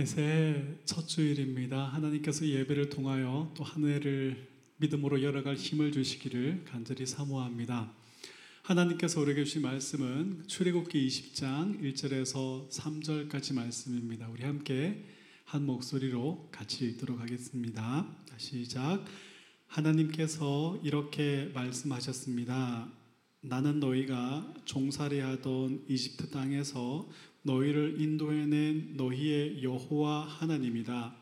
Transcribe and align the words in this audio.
네, 0.00 0.06
새해 0.06 0.64
첫 0.86 1.06
주일입니다. 1.06 1.84
하나님께서 1.84 2.46
예배를 2.46 2.88
통하여 2.88 3.52
또 3.54 3.64
한 3.64 3.84
해를 3.84 4.48
믿음으로 4.78 5.22
열어갈 5.22 5.56
힘을 5.56 5.92
주시기를 5.92 6.64
간절히 6.64 7.04
사모합니다. 7.04 7.92
하나님께서 8.62 9.20
우리에게 9.20 9.44
주신 9.44 9.60
말씀은 9.60 10.44
출애굽기 10.46 11.06
20장 11.06 11.82
1절에서 11.82 12.70
3절까지 12.70 13.52
말씀입니다. 13.52 14.26
우리 14.30 14.42
함께 14.42 15.04
한 15.44 15.66
목소리로 15.66 16.48
같이 16.50 16.86
읽도록 16.86 17.20
하겠습니다. 17.20 18.06
시작. 18.38 19.04
하나님께서 19.66 20.80
이렇게 20.82 21.50
말씀하셨습니다. 21.52 22.90
나는 23.42 23.80
너희가 23.80 24.54
종살이하던 24.66 25.86
이집트 25.88 26.30
땅에서 26.30 27.08
너희를 27.42 28.00
인도해낸 28.00 28.96
너희의 28.96 29.62
여호와 29.62 30.26
하나님이다. 30.26 31.16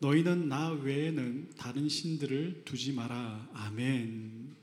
너희는 0.00 0.48
나 0.48 0.70
외에는 0.70 1.50
다른 1.56 1.88
신들을 1.88 2.64
두지 2.64 2.92
마라. 2.92 3.48
아멘. 3.54 4.54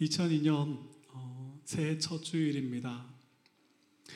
2002년 0.00 0.78
어, 1.08 1.60
새해 1.64 1.98
첫 1.98 2.22
주일입니다. 2.22 3.06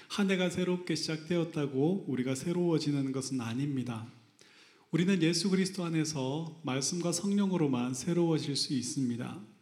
한 0.09 0.30
해가 0.30 0.49
새롭게 0.49 0.95
시작되었다고 0.95 2.07
우리가 2.09 2.35
새로워지는 2.35 3.13
것은 3.13 3.41
아닙니다. 3.41 4.10
우리는 4.91 5.23
예수 5.23 5.51
그리스도 5.51 5.85
안에서 5.85 6.59
말씀과 6.65 7.13
성령으로만 7.13 7.93
새로워질 7.93 8.57
수 8.57 8.73
있습니다. 8.73 9.55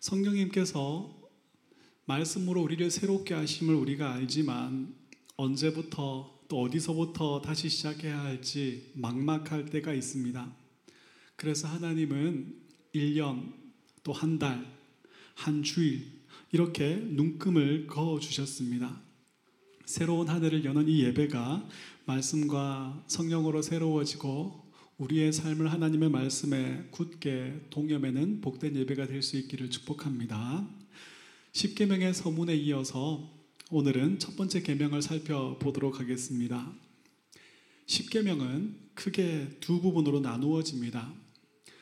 성령님께서 0.00 1.16
말씀으로 2.04 2.62
우리를 2.62 2.90
새롭게 2.90 3.34
하심을 3.34 3.74
우리가 3.74 4.14
알지만 4.14 4.94
언제부터 5.36 6.38
또 6.48 6.62
어디서부터 6.62 7.42
다시 7.42 7.68
시작해야 7.68 8.22
할지 8.22 8.90
막막할 8.94 9.66
때가 9.66 9.92
있습니다. 9.92 10.56
그래서 11.36 11.68
하나님은 11.68 12.54
1년 12.94 13.52
또 14.02 14.12
한 14.12 14.38
달, 14.38 14.64
한 15.34 15.62
주일 15.62 16.06
이렇게 16.50 16.96
눈금을 16.96 17.86
그어 17.86 18.18
주셨습니다. 18.18 19.02
새로운 19.84 20.28
한 20.28 20.42
해를 20.44 20.64
여는 20.64 20.88
이 20.88 21.02
예배가 21.02 21.68
말씀과 22.06 23.04
성령으로 23.06 23.60
새로워지고 23.60 24.67
우리의 24.98 25.32
삶을 25.32 25.70
하나님의 25.70 26.10
말씀에 26.10 26.88
굳게 26.90 27.66
동여매는 27.70 28.40
복된 28.40 28.74
예배가 28.74 29.06
될 29.06 29.22
수 29.22 29.36
있기를 29.36 29.70
축복합니다. 29.70 30.68
십계명의 31.52 32.12
서문에 32.14 32.56
이어서 32.56 33.30
오늘은 33.70 34.18
첫 34.18 34.36
번째 34.36 34.62
계명을 34.62 35.02
살펴보도록 35.02 36.00
하겠습니다. 36.00 36.72
십계명은 37.86 38.74
크게 38.94 39.58
두 39.60 39.80
부분으로 39.80 40.18
나누어집니다. 40.18 41.12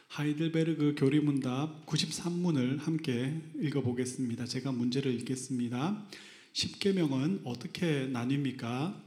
하이델베르그 0.09 0.95
교리문답 0.99 1.87
93문을 1.87 2.81
함께 2.81 3.41
읽어보겠습니다. 3.59 4.45
제가 4.45 4.73
문제를 4.73 5.15
읽겠습니다. 5.21 6.07
십계명은 6.53 7.41
어떻게 7.45 8.09
나뉩니까? 8.09 9.01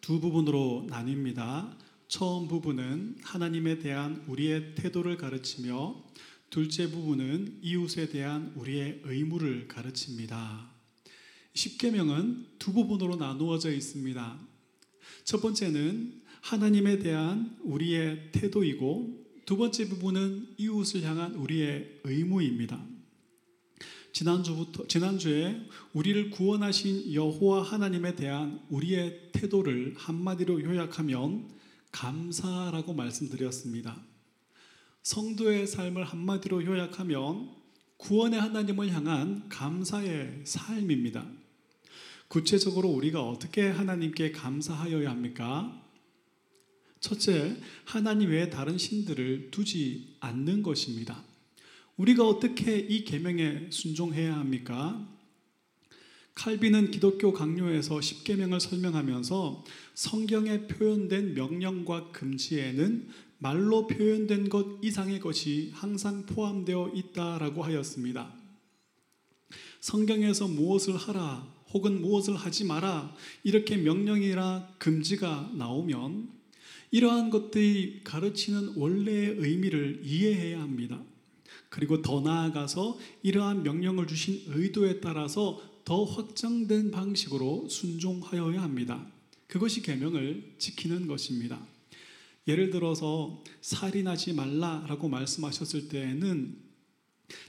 두 0.00 0.20
부분으로 0.20 0.86
나뉩니다. 0.88 1.89
처음 2.10 2.48
부분은 2.48 3.18
하나님에 3.22 3.78
대한 3.78 4.24
우리의 4.26 4.74
태도를 4.74 5.16
가르치며 5.16 5.94
둘째 6.50 6.90
부분은 6.90 7.60
이웃에 7.62 8.08
대한 8.08 8.52
우리의 8.56 9.02
의무를 9.04 9.68
가르칩니다. 9.68 10.72
십계명은 11.54 12.46
두 12.58 12.72
부분으로 12.72 13.14
나누어져 13.14 13.70
있습니다. 13.70 14.40
첫 15.22 15.40
번째는 15.40 16.20
하나님에 16.40 16.98
대한 16.98 17.56
우리의 17.62 18.32
태도이고 18.32 19.26
두 19.46 19.56
번째 19.56 19.88
부분은 19.88 20.48
이웃을 20.58 21.04
향한 21.04 21.36
우리의 21.36 22.00
의무입니다. 22.02 22.84
지난주부터 24.12 24.88
지난주에 24.88 25.64
우리를 25.92 26.30
구원하신 26.30 27.14
여호와 27.14 27.62
하나님에 27.62 28.16
대한 28.16 28.60
우리의 28.68 29.30
태도를 29.30 29.94
한마디로 29.96 30.60
요약하면 30.64 31.59
감사라고 31.92 32.94
말씀드렸습니다. 32.94 34.00
성도의 35.02 35.66
삶을 35.66 36.04
한마디로 36.04 36.64
요약하면 36.64 37.50
구원의 37.96 38.40
하나님을 38.40 38.90
향한 38.92 39.48
감사의 39.48 40.42
삶입니다. 40.44 41.26
구체적으로 42.28 42.88
우리가 42.88 43.22
어떻게 43.22 43.68
하나님께 43.68 44.32
감사하여야 44.32 45.10
합니까? 45.10 45.82
첫째, 47.00 47.56
하나님 47.84 48.30
외에 48.30 48.50
다른 48.50 48.78
신들을 48.78 49.50
두지 49.50 50.16
않는 50.20 50.62
것입니다. 50.62 51.24
우리가 51.96 52.26
어떻게 52.26 52.78
이 52.78 53.04
계명에 53.04 53.70
순종해야 53.70 54.36
합니까? 54.36 55.06
칼빈은 56.34 56.90
기독교 56.90 57.32
강요에서 57.32 58.00
십계명을 58.00 58.60
설명하면서 58.60 59.64
성경에 59.94 60.66
표현된 60.66 61.34
명령과 61.34 62.12
금지에는 62.12 63.08
말로 63.38 63.86
표현된 63.86 64.48
것 64.48 64.78
이상의 64.82 65.20
것이 65.20 65.70
항상 65.74 66.26
포함되어 66.26 66.92
있다라고 66.94 67.62
하였습니다. 67.62 68.34
성경에서 69.80 70.46
무엇을 70.48 70.96
하라 70.96 71.46
혹은 71.72 72.00
무엇을 72.00 72.36
하지 72.36 72.64
마라 72.64 73.14
이렇게 73.42 73.76
명령이나 73.76 74.74
금지가 74.78 75.52
나오면 75.54 76.30
이러한 76.90 77.30
것들이 77.30 78.00
가르치는 78.04 78.74
원래의 78.76 79.36
의미를 79.38 80.00
이해해야 80.04 80.60
합니다. 80.60 81.02
그리고 81.68 82.02
더 82.02 82.20
나아가서 82.20 82.98
이러한 83.22 83.62
명령을 83.62 84.06
주신 84.06 84.42
의도에 84.48 85.00
따라서 85.00 85.62
더 85.84 86.04
확장된 86.04 86.90
방식으로 86.90 87.68
순종하여야 87.68 88.62
합니다. 88.62 89.06
그것이 89.46 89.82
계명을 89.82 90.54
지키는 90.58 91.06
것입니다. 91.06 91.60
예를 92.46 92.70
들어서 92.70 93.42
살인하지 93.60 94.32
말라라고 94.34 95.08
말씀하셨을 95.08 95.88
때에는 95.88 96.56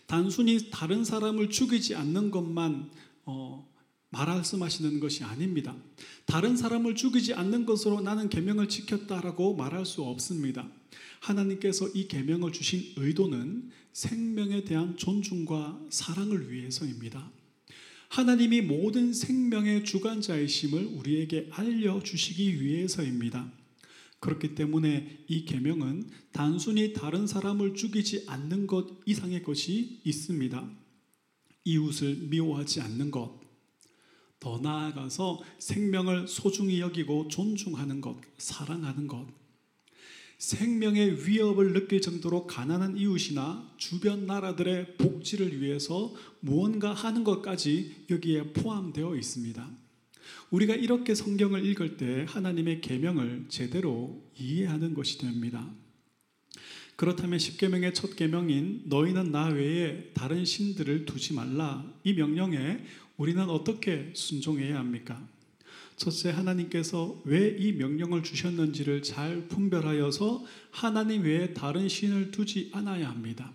단순히 0.05 0.69
다른 0.69 1.03
사람을 1.03 1.49
죽이지 1.49 1.95
않는 1.95 2.31
것만 2.31 2.91
어, 3.25 3.71
말씀하시는 4.09 4.99
것이 4.99 5.23
아닙니다. 5.23 5.75
다른 6.25 6.57
사람을 6.57 6.95
죽이지 6.95 7.33
않는 7.33 7.65
것으로 7.65 8.01
나는 8.01 8.29
계명을 8.29 8.67
지켰다라고 8.67 9.55
말할 9.55 9.85
수 9.85 10.03
없습니다. 10.03 10.69
하나님께서 11.21 11.87
이 11.89 12.07
계명을 12.07 12.51
주신 12.51 12.93
의도는 12.97 13.71
생명에 13.93 14.65
대한 14.65 14.97
존중과 14.97 15.87
사랑을 15.89 16.51
위해서입니다. 16.51 17.31
하나님이 18.11 18.59
모든 18.59 19.13
생명의 19.13 19.85
주관자이심을 19.85 20.83
우리에게 20.97 21.47
알려 21.49 22.03
주시기 22.03 22.61
위해서입니다. 22.61 23.49
그렇기 24.19 24.53
때문에 24.53 25.23
이 25.29 25.45
계명은 25.45 26.09
단순히 26.33 26.91
다른 26.91 27.25
사람을 27.25 27.73
죽이지 27.73 28.25
않는 28.27 28.67
것 28.67 28.99
이상의 29.05 29.43
것이 29.43 30.01
있습니다. 30.03 30.69
이웃을 31.63 32.27
미워하지 32.29 32.81
않는 32.81 33.11
것, 33.11 33.39
더 34.41 34.59
나아가서 34.59 35.41
생명을 35.59 36.27
소중히 36.27 36.81
여기고 36.81 37.29
존중하는 37.29 38.01
것, 38.01 38.19
사랑하는 38.37 39.07
것, 39.07 39.25
생명의 40.41 41.27
위협을 41.27 41.71
느낄 41.73 42.01
정도로 42.01 42.47
가난한 42.47 42.97
이웃이나 42.97 43.71
주변 43.77 44.25
나라들의 44.25 44.97
복지를 44.97 45.61
위해서 45.61 46.15
무언가 46.39 46.95
하는 46.95 47.23
것까지 47.23 48.05
여기에 48.09 48.53
포함되어 48.53 49.15
있습니다. 49.15 49.69
우리가 50.49 50.73
이렇게 50.73 51.13
성경을 51.13 51.63
읽을 51.67 51.95
때 51.95 52.25
하나님의 52.27 52.81
계명을 52.81 53.45
제대로 53.49 54.19
이해하는 54.35 54.95
것이 54.95 55.19
됩니다. 55.19 55.69
그렇다면 56.95 57.37
십계명의 57.37 57.93
첫 57.93 58.15
계명인 58.15 58.85
너희는 58.85 59.31
나 59.31 59.45
외에 59.45 60.09
다른 60.15 60.43
신들을 60.43 61.05
두지 61.05 61.35
말라 61.35 61.85
이 62.03 62.13
명령에 62.13 62.83
우리는 63.15 63.47
어떻게 63.47 64.11
순종해야 64.15 64.79
합니까? 64.79 65.23
첫째 66.01 66.31
하나님께서 66.31 67.21
왜 67.25 67.55
이 67.59 67.73
명령을 67.73 68.23
주셨는지를 68.23 69.03
잘 69.03 69.47
분별하여서 69.47 70.43
하나님 70.71 71.25
외에 71.25 71.53
다른 71.53 71.87
신을 71.87 72.31
두지 72.31 72.71
않아야 72.73 73.07
합니다. 73.07 73.53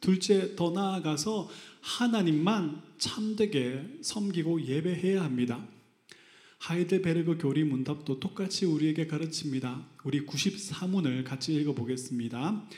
둘째 0.00 0.56
더 0.56 0.70
나아가서 0.70 1.50
하나님만 1.82 2.80
참되게 2.96 3.98
섬기고 4.00 4.64
예배해야 4.64 5.22
합니다. 5.22 5.68
하이델베르그 6.60 7.36
교리 7.36 7.62
문답도 7.62 8.20
똑같이 8.20 8.64
우리에게 8.64 9.06
가르칩니다. 9.06 9.86
우리 10.04 10.24
94문을 10.24 11.24
같이 11.24 11.54
읽어보겠습니다. 11.56 12.68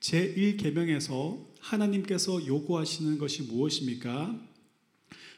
제1계명에서 0.00 1.46
하나님께서 1.60 2.44
요구하시는 2.44 3.18
것이 3.18 3.42
무엇입니까? 3.42 4.36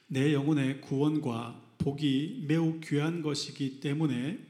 내 0.06 0.32
영혼의 0.32 0.80
구원과 0.80 1.65
복이 1.86 2.46
매우 2.48 2.80
귀한 2.80 3.22
것이기 3.22 3.78
때문에 3.78 4.40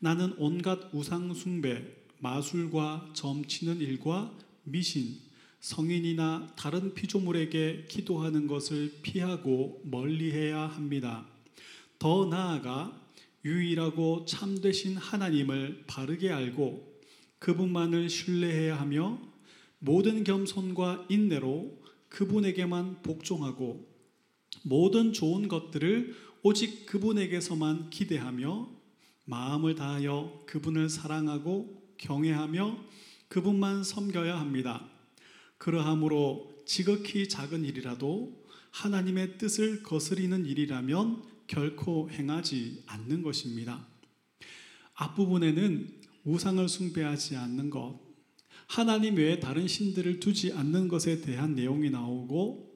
나는 0.00 0.34
온갖 0.38 0.92
우상숭배, 0.92 1.84
마술과 2.18 3.10
점치는 3.12 3.80
일과 3.80 4.36
미신, 4.64 5.20
성인이나 5.60 6.52
다른 6.56 6.92
피조물에게 6.92 7.84
기도하는 7.88 8.48
것을 8.48 8.92
피하고 9.02 9.80
멀리해야 9.84 10.62
합니다. 10.62 11.28
더 12.00 12.26
나아가 12.26 13.00
유일하고 13.44 14.24
참되신 14.24 14.96
하나님을 14.96 15.84
바르게 15.86 16.32
알고 16.32 17.00
그분만을 17.38 18.10
신뢰해야 18.10 18.80
하며 18.80 19.16
모든 19.78 20.24
겸손과 20.24 21.06
인내로 21.08 21.80
그분에게만 22.08 23.02
복종하고 23.02 23.88
모든 24.62 25.12
좋은 25.12 25.46
것들을 25.46 26.29
오직 26.42 26.86
그분에게서만 26.86 27.90
기대하며 27.90 28.68
마음을 29.26 29.74
다하여 29.74 30.42
그분을 30.46 30.88
사랑하고 30.88 31.94
경외하며 31.98 32.78
그분만 33.28 33.84
섬겨야 33.84 34.40
합니다. 34.40 34.88
그러함으로 35.58 36.50
지극히 36.64 37.28
작은 37.28 37.64
일이라도 37.64 38.42
하나님의 38.70 39.36
뜻을 39.36 39.82
거스리는 39.82 40.46
일이라면 40.46 41.22
결코 41.46 42.08
행하지 42.10 42.84
않는 42.86 43.22
것입니다. 43.22 43.86
앞부분에는 44.94 46.00
우상을 46.24 46.66
숭배하지 46.68 47.36
않는 47.36 47.68
것, 47.70 48.00
하나님 48.66 49.16
외에 49.16 49.40
다른 49.40 49.66
신들을 49.68 50.20
두지 50.20 50.52
않는 50.52 50.88
것에 50.88 51.20
대한 51.20 51.54
내용이 51.54 51.90
나오고 51.90 52.70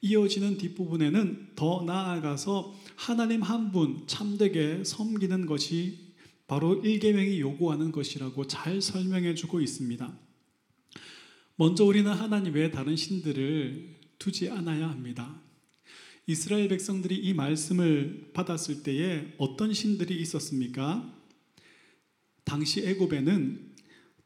이어지는 0.00 0.58
뒷부분에는 0.58 1.52
더 1.56 1.82
나아가서 1.84 2.74
하나님 2.98 3.42
한 3.42 3.70
분 3.70 4.08
참되게 4.08 4.82
섬기는 4.82 5.46
것이 5.46 6.14
바로 6.48 6.82
일계명이 6.82 7.38
요구하는 7.40 7.92
것이라고 7.92 8.48
잘 8.48 8.82
설명해 8.82 9.36
주고 9.36 9.60
있습니다. 9.60 10.18
먼저 11.54 11.84
우리는 11.84 12.10
하나님 12.10 12.54
외에 12.54 12.72
다른 12.72 12.96
신들을 12.96 13.94
두지 14.18 14.50
않아야 14.50 14.90
합니다. 14.90 15.40
이스라엘 16.26 16.66
백성들이 16.66 17.14
이 17.16 17.34
말씀을 17.34 18.32
받았을 18.34 18.82
때에 18.82 19.32
어떤 19.38 19.72
신들이 19.72 20.20
있었습니까? 20.20 21.14
당시 22.42 22.84
애굽에는 22.84 23.76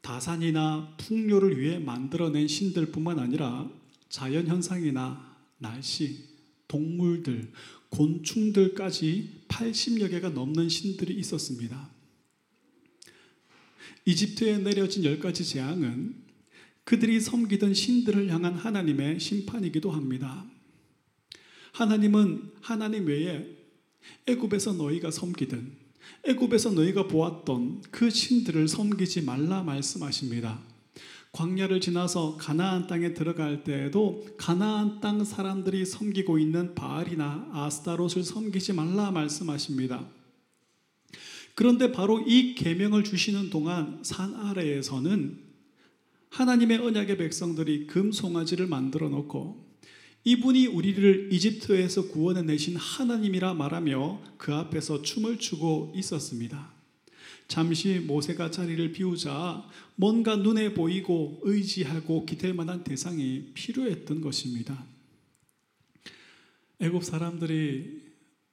다산이나 0.01 0.97
풍요를 0.97 1.59
위해 1.59 1.77
만들어낸 1.77 2.47
신들뿐만 2.47 3.19
아니라 3.19 3.69
자연 4.09 4.47
현상이나 4.47 5.37
날씨, 5.59 6.33
동물들, 6.67 7.51
곤충들까지 7.93 9.43
80여 9.47 10.09
개가 10.09 10.29
넘는 10.29 10.67
신들이 10.67 11.13
있었습니다. 11.19 11.89
이집트에 14.05 14.57
내려진 14.57 15.03
열 15.03 15.19
가지 15.19 15.45
재앙은 15.45 16.15
그들이 16.83 17.21
섬기던 17.21 17.73
신들을 17.73 18.29
향한 18.29 18.55
하나님의 18.55 19.19
심판이기도 19.19 19.91
합니다. 19.91 20.45
하나님은 21.73 22.51
하나님 22.61 23.05
외에 23.05 23.47
애굽에서 24.25 24.73
너희가 24.73 25.11
섬기든 25.11 25.71
애굽에서 26.25 26.71
너희가 26.71 27.07
보았던 27.07 27.83
그 27.91 28.09
신들을 28.09 28.67
섬기지 28.67 29.21
말라 29.21 29.63
말씀하십니다. 29.63 30.72
광야를 31.33 31.81
지나서 31.81 32.37
가나안 32.37 32.85
땅에 32.85 33.15
들어갈 33.15 33.63
때에도 33.63 34.23
가나안 34.37 35.01
땅 35.01 35.23
사람들이 35.23 35.83
섬기고 35.83 36.37
있는 36.37 36.75
바알이나 36.75 37.49
아스타롯을 37.51 38.23
섬기지 38.23 38.73
말라 38.73 39.09
말씀하십니다. 39.09 40.07
그런데 41.55 41.91
바로 41.91 42.21
이 42.21 42.53
계명을 42.53 43.03
주시는 43.03 43.49
동안 43.49 43.99
산 44.03 44.35
아래에서는 44.35 45.39
하나님의 46.29 46.77
언약의 46.77 47.17
백성들이 47.17 47.87
금송아지를 47.87 48.67
만들어 48.67 49.09
놓고 49.09 49.73
이분이 50.25 50.67
우리를 50.67 51.29
이집트에서 51.33 52.09
구원해 52.09 52.43
내신 52.43 52.75
하나님이라 52.75 53.55
말하며 53.55 54.21
그 54.37 54.53
앞에서 54.53 55.01
춤을 55.01 55.39
추고 55.39 55.93
있었습니다. 55.95 56.82
잠시 57.47 57.99
모세가 57.99 58.51
자리를 58.51 58.91
비우자 58.93 59.67
뭔가 59.95 60.35
눈에 60.35 60.73
보이고 60.73 61.39
의지하고 61.43 62.25
기댈 62.25 62.53
만한 62.53 62.83
대상이 62.83 63.51
필요했던 63.53 64.21
것입니다. 64.21 64.85
애굽 66.79 67.03
사람들이 67.03 68.01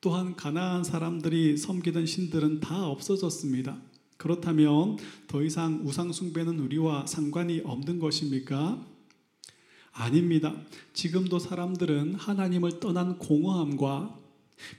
또한 0.00 0.34
가나안 0.34 0.84
사람들이 0.84 1.56
섬기던 1.56 2.06
신들은 2.06 2.60
다 2.60 2.86
없어졌습니다. 2.86 3.80
그렇다면 4.16 4.98
더 5.26 5.42
이상 5.42 5.80
우상 5.84 6.12
숭배는 6.12 6.58
우리와 6.60 7.06
상관이 7.06 7.62
없는 7.64 7.98
것입니까? 7.98 8.86
아닙니다. 9.92 10.54
지금도 10.92 11.38
사람들은 11.38 12.14
하나님을 12.14 12.80
떠난 12.80 13.18
공허함과 13.18 14.19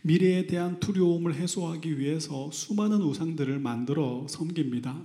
미래에 0.01 0.47
대한 0.47 0.79
두려움을 0.79 1.35
해소하기 1.35 1.99
위해서 1.99 2.49
수많은 2.51 3.01
우상들을 3.01 3.59
만들어 3.59 4.25
섬깁니다. 4.29 5.01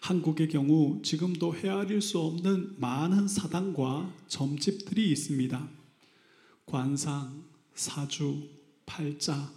한국의 0.00 0.48
경우 0.48 1.00
지금도 1.02 1.54
헤아릴 1.54 2.02
수 2.02 2.18
없는 2.18 2.74
많은 2.78 3.26
사당과 3.26 4.14
점집들이 4.28 5.10
있습니다. 5.10 5.68
관상, 6.66 7.44
사주, 7.74 8.42
팔자, 8.84 9.50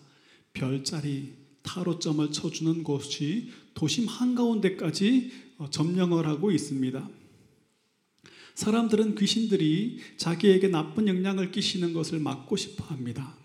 별자리, 0.54 1.34
타로점을 1.64 2.32
쳐주는 2.32 2.84
곳이 2.84 3.52
도심 3.74 4.08
한가운데까지 4.08 5.32
어, 5.58 5.70
점령을 5.70 6.26
하고 6.28 6.52
있습니다. 6.52 7.10
사람들은 8.56 9.16
귀신들이 9.16 10.00
자기에게 10.18 10.70
나쁜 10.70 11.08
영향을 11.08 11.52
끼치는 11.52 11.94
것을 11.94 12.20
막고 12.20 12.56
싶어 12.56 12.86
합니다. 12.86 13.36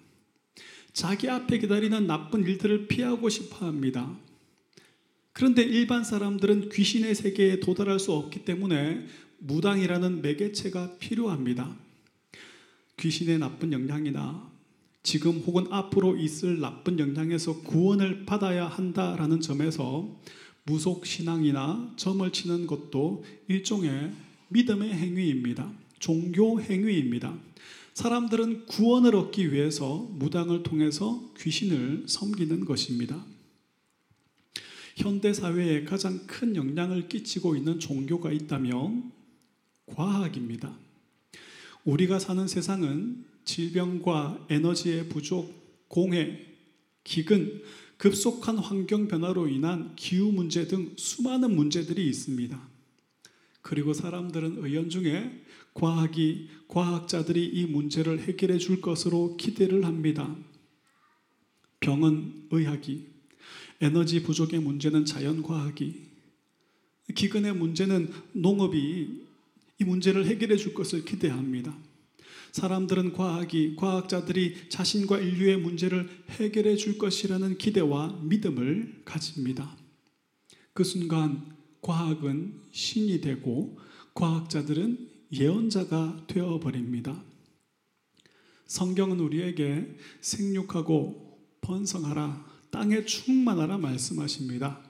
자기 0.93 1.29
앞에 1.29 1.59
기다리는 1.59 2.07
나쁜 2.07 2.43
일들을 2.43 2.87
피하고 2.89 3.29
싶어 3.29 3.67
합니다. 3.67 4.17
그런데 5.33 5.63
일반 5.63 6.05
사람들은 6.05 6.69
귀신의 6.69 7.15
세계에 7.15 7.61
도달할 7.61 7.99
수 7.99 8.13
없기 8.13 8.45
때문에 8.45 9.07
무당이라는 9.39 10.23
매개체가 10.23 10.99
필요합니다. 10.99 11.75
귀신의 12.99 13.39
나쁜 13.39 13.73
영향이나 13.73 14.51
지금 15.03 15.39
혹은 15.41 15.67
앞으로 15.71 16.17
있을 16.17 16.61
나쁜 16.61 16.99
영향에서 16.99 17.63
구원을 17.63 18.25
받아야 18.25 18.67
한다라는 18.67 19.41
점에서 19.41 20.21
무속 20.65 21.07
신앙이나 21.07 21.93
점을 21.97 22.31
치는 22.31 22.67
것도 22.67 23.25
일종의 23.49 24.13
믿음의 24.49 24.93
행위입니다. 24.93 25.73
종교 25.99 26.61
행위입니다. 26.61 27.37
사람들은 27.95 28.67
구원을 28.67 29.15
얻기 29.15 29.53
위해서 29.53 30.09
무당을 30.13 30.63
통해서 30.63 31.31
귀신을 31.39 32.05
섬기는 32.07 32.65
것입니다. 32.65 33.25
현대 34.97 35.33
사회에 35.33 35.85
가장 35.85 36.27
큰 36.27 36.57
영향을 36.57 37.09
끼치고 37.09 37.57
있는 37.57 37.79
종교가 37.79 38.33
있다면 38.33 39.13
과학입니다. 39.87 40.75
우리가 41.85 42.19
사는 42.19 42.47
세상은 42.47 43.25
질병과 43.45 44.47
에너지의 44.49 45.09
부족, 45.09 45.89
공해, 45.89 46.47
기근, 47.05 47.63
급속한 47.97 48.59
환경 48.59 49.09
변화로 49.09 49.49
인한 49.49 49.95
기후 49.97 50.33
문제 50.33 50.67
등 50.67 50.93
수많은 50.97 51.55
문제들이 51.55 52.07
있습니다. 52.09 52.72
그리고 53.63 53.93
사람들은 53.93 54.65
의연 54.65 54.91
중에 54.91 55.45
과학이 55.75 56.49
과학자들이 56.69 57.45
이 57.47 57.67
문제를 57.67 58.21
해결해 58.21 58.59
줄 58.59 58.81
것으로 58.81 59.37
기대를 59.37 59.85
합니다. 59.85 60.37
병은 61.81 62.49
의학이, 62.51 63.07
에너지 63.81 64.23
부족의 64.23 64.61
문제는 64.61 65.05
자연 65.05 65.43
과학이, 65.43 66.13
기근의 67.15 67.55
문제는 67.55 68.13
농업이 68.33 69.23
이 69.81 69.85
문제를 69.85 70.27
해결해 70.27 70.57
줄 70.57 70.75
것을 70.75 71.05
기대합니다. 71.05 71.77
사람들은 72.53 73.15
과학이 73.15 73.77
과학자들이 73.77 74.69
자신과 74.69 75.19
인류의 75.19 75.57
문제를 75.57 76.09
해결해 76.31 76.77
줄 76.77 76.99
것이라는 76.99 77.57
기대와 77.59 78.21
믿음을 78.23 79.03
가집니다. 79.05 79.77
그 80.75 80.85
순간 80.85 81.57
과학은 81.83 82.61
신이 82.71 83.21
되고 83.21 83.79
과학자들은 84.15 85.11
예언자가 85.33 86.25
되어 86.27 86.61
버립니다. 86.61 87.23
성경은 88.67 89.21
우리에게 89.21 89.97
생육하고 90.21 91.39
번성하라 91.61 92.47
땅에 92.71 93.05
충만하라 93.05 93.79
말씀하십니다. 93.79 94.81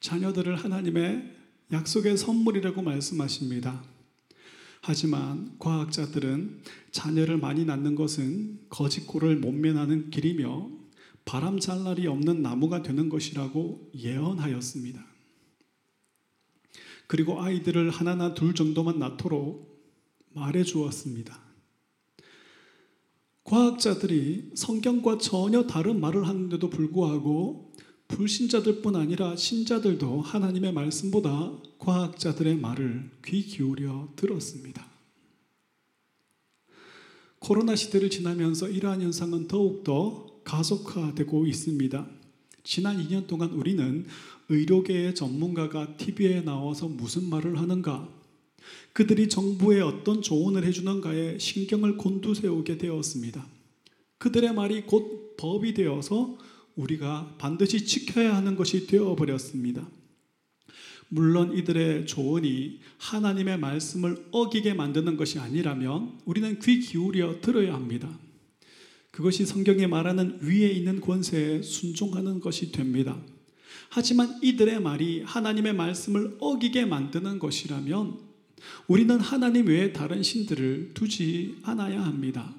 자녀들을 0.00 0.56
하나님의 0.56 1.36
약속의 1.72 2.16
선물이라고 2.18 2.82
말씀하십니다. 2.82 3.82
하지만 4.82 5.56
과학자들은 5.58 6.62
자녀를 6.90 7.38
많이 7.38 7.64
낳는 7.64 7.94
것은 7.94 8.66
거짓골을 8.68 9.36
못면하는 9.36 10.10
길이며 10.10 10.70
바람 11.24 11.60
잘 11.60 11.84
날이 11.84 12.08
없는 12.08 12.42
나무가 12.42 12.82
되는 12.82 13.08
것이라고 13.08 13.92
예언하였습니다. 13.94 15.11
그리고 17.06 17.42
아이들을 17.42 17.90
하나나 17.90 18.34
둘 18.34 18.54
정도만 18.54 18.98
낳도록 18.98 19.72
말해 20.34 20.64
주었습니다. 20.64 21.40
과학자들이 23.44 24.52
성경과 24.54 25.18
전혀 25.18 25.66
다른 25.66 26.00
말을 26.00 26.26
하는데도 26.26 26.70
불구하고 26.70 27.72
불신자들뿐 28.08 28.96
아니라 28.96 29.36
신자들도 29.36 30.20
하나님의 30.20 30.72
말씀보다 30.72 31.52
과학자들의 31.78 32.56
말을 32.56 33.10
귀 33.24 33.42
기울여 33.42 34.12
들었습니다. 34.16 34.86
코로나 37.38 37.74
시대를 37.74 38.10
지나면서 38.10 38.68
이러한 38.68 39.02
현상은 39.02 39.48
더욱더 39.48 40.40
가속화되고 40.44 41.46
있습니다. 41.46 42.21
지난 42.64 42.98
2년 42.98 43.26
동안 43.26 43.50
우리는 43.50 44.06
의료계의 44.48 45.14
전문가가 45.14 45.96
TV에 45.96 46.42
나와서 46.42 46.88
무슨 46.88 47.28
말을 47.28 47.58
하는가, 47.58 48.08
그들이 48.92 49.28
정부에 49.28 49.80
어떤 49.80 50.22
조언을 50.22 50.64
해주는가에 50.64 51.38
신경을 51.38 51.96
곤두세우게 51.96 52.78
되었습니다. 52.78 53.46
그들의 54.18 54.54
말이 54.54 54.82
곧 54.82 55.36
법이 55.36 55.74
되어서 55.74 56.36
우리가 56.76 57.34
반드시 57.38 57.84
지켜야 57.84 58.36
하는 58.36 58.54
것이 58.56 58.86
되어버렸습니다. 58.86 59.88
물론 61.08 61.56
이들의 61.56 62.06
조언이 62.06 62.80
하나님의 62.98 63.58
말씀을 63.58 64.28
어기게 64.30 64.74
만드는 64.74 65.16
것이 65.16 65.38
아니라면 65.38 66.18
우리는 66.24 66.58
귀 66.60 66.80
기울여 66.80 67.40
들어야 67.40 67.74
합니다. 67.74 68.08
그것이 69.12 69.44
성경에 69.44 69.86
말하는 69.86 70.38
위에 70.40 70.70
있는 70.70 71.00
권세에 71.00 71.62
순종하는 71.62 72.40
것이 72.40 72.72
됩니다. 72.72 73.20
하지만 73.90 74.38
이들의 74.42 74.80
말이 74.80 75.22
하나님의 75.22 75.74
말씀을 75.74 76.38
어기게 76.40 76.86
만드는 76.86 77.38
것이라면 77.38 78.18
우리는 78.88 79.20
하나님 79.20 79.66
외에 79.66 79.92
다른 79.92 80.22
신들을 80.22 80.92
두지 80.94 81.58
않아야 81.62 82.02
합니다. 82.02 82.54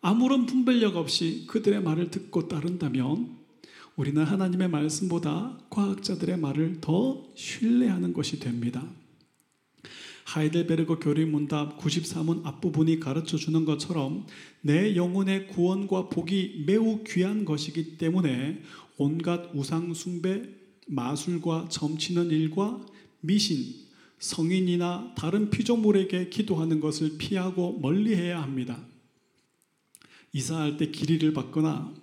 아무런 0.00 0.46
분별력 0.46 0.96
없이 0.96 1.44
그들의 1.48 1.82
말을 1.82 2.10
듣고 2.10 2.48
따른다면 2.48 3.36
우리는 3.96 4.22
하나님의 4.22 4.68
말씀보다 4.68 5.58
과학자들의 5.68 6.38
말을 6.38 6.78
더 6.80 7.26
신뢰하는 7.34 8.14
것이 8.14 8.40
됩니다. 8.40 8.86
하이델베르그 10.26 10.98
교리 10.98 11.24
문답 11.24 11.78
93문 11.78 12.44
앞부분이 12.44 12.98
가르쳐 12.98 13.36
주는 13.36 13.64
것처럼 13.64 14.26
내 14.60 14.96
영혼의 14.96 15.46
구원과 15.46 16.08
복이 16.08 16.64
매우 16.66 17.04
귀한 17.04 17.44
것이기 17.44 17.96
때문에 17.96 18.60
온갖 18.96 19.50
우상 19.54 19.94
숭배, 19.94 20.42
마술과 20.88 21.68
점치는 21.70 22.30
일과 22.30 22.84
미신, 23.20 23.86
성인이나 24.18 25.14
다른 25.16 25.48
피조물에게 25.48 26.28
기도하는 26.28 26.80
것을 26.80 27.18
피하고 27.18 27.78
멀리해야 27.78 28.42
합니다. 28.42 28.84
이사할 30.32 30.76
때 30.76 30.90
길이를 30.90 31.34
받거나 31.34 31.94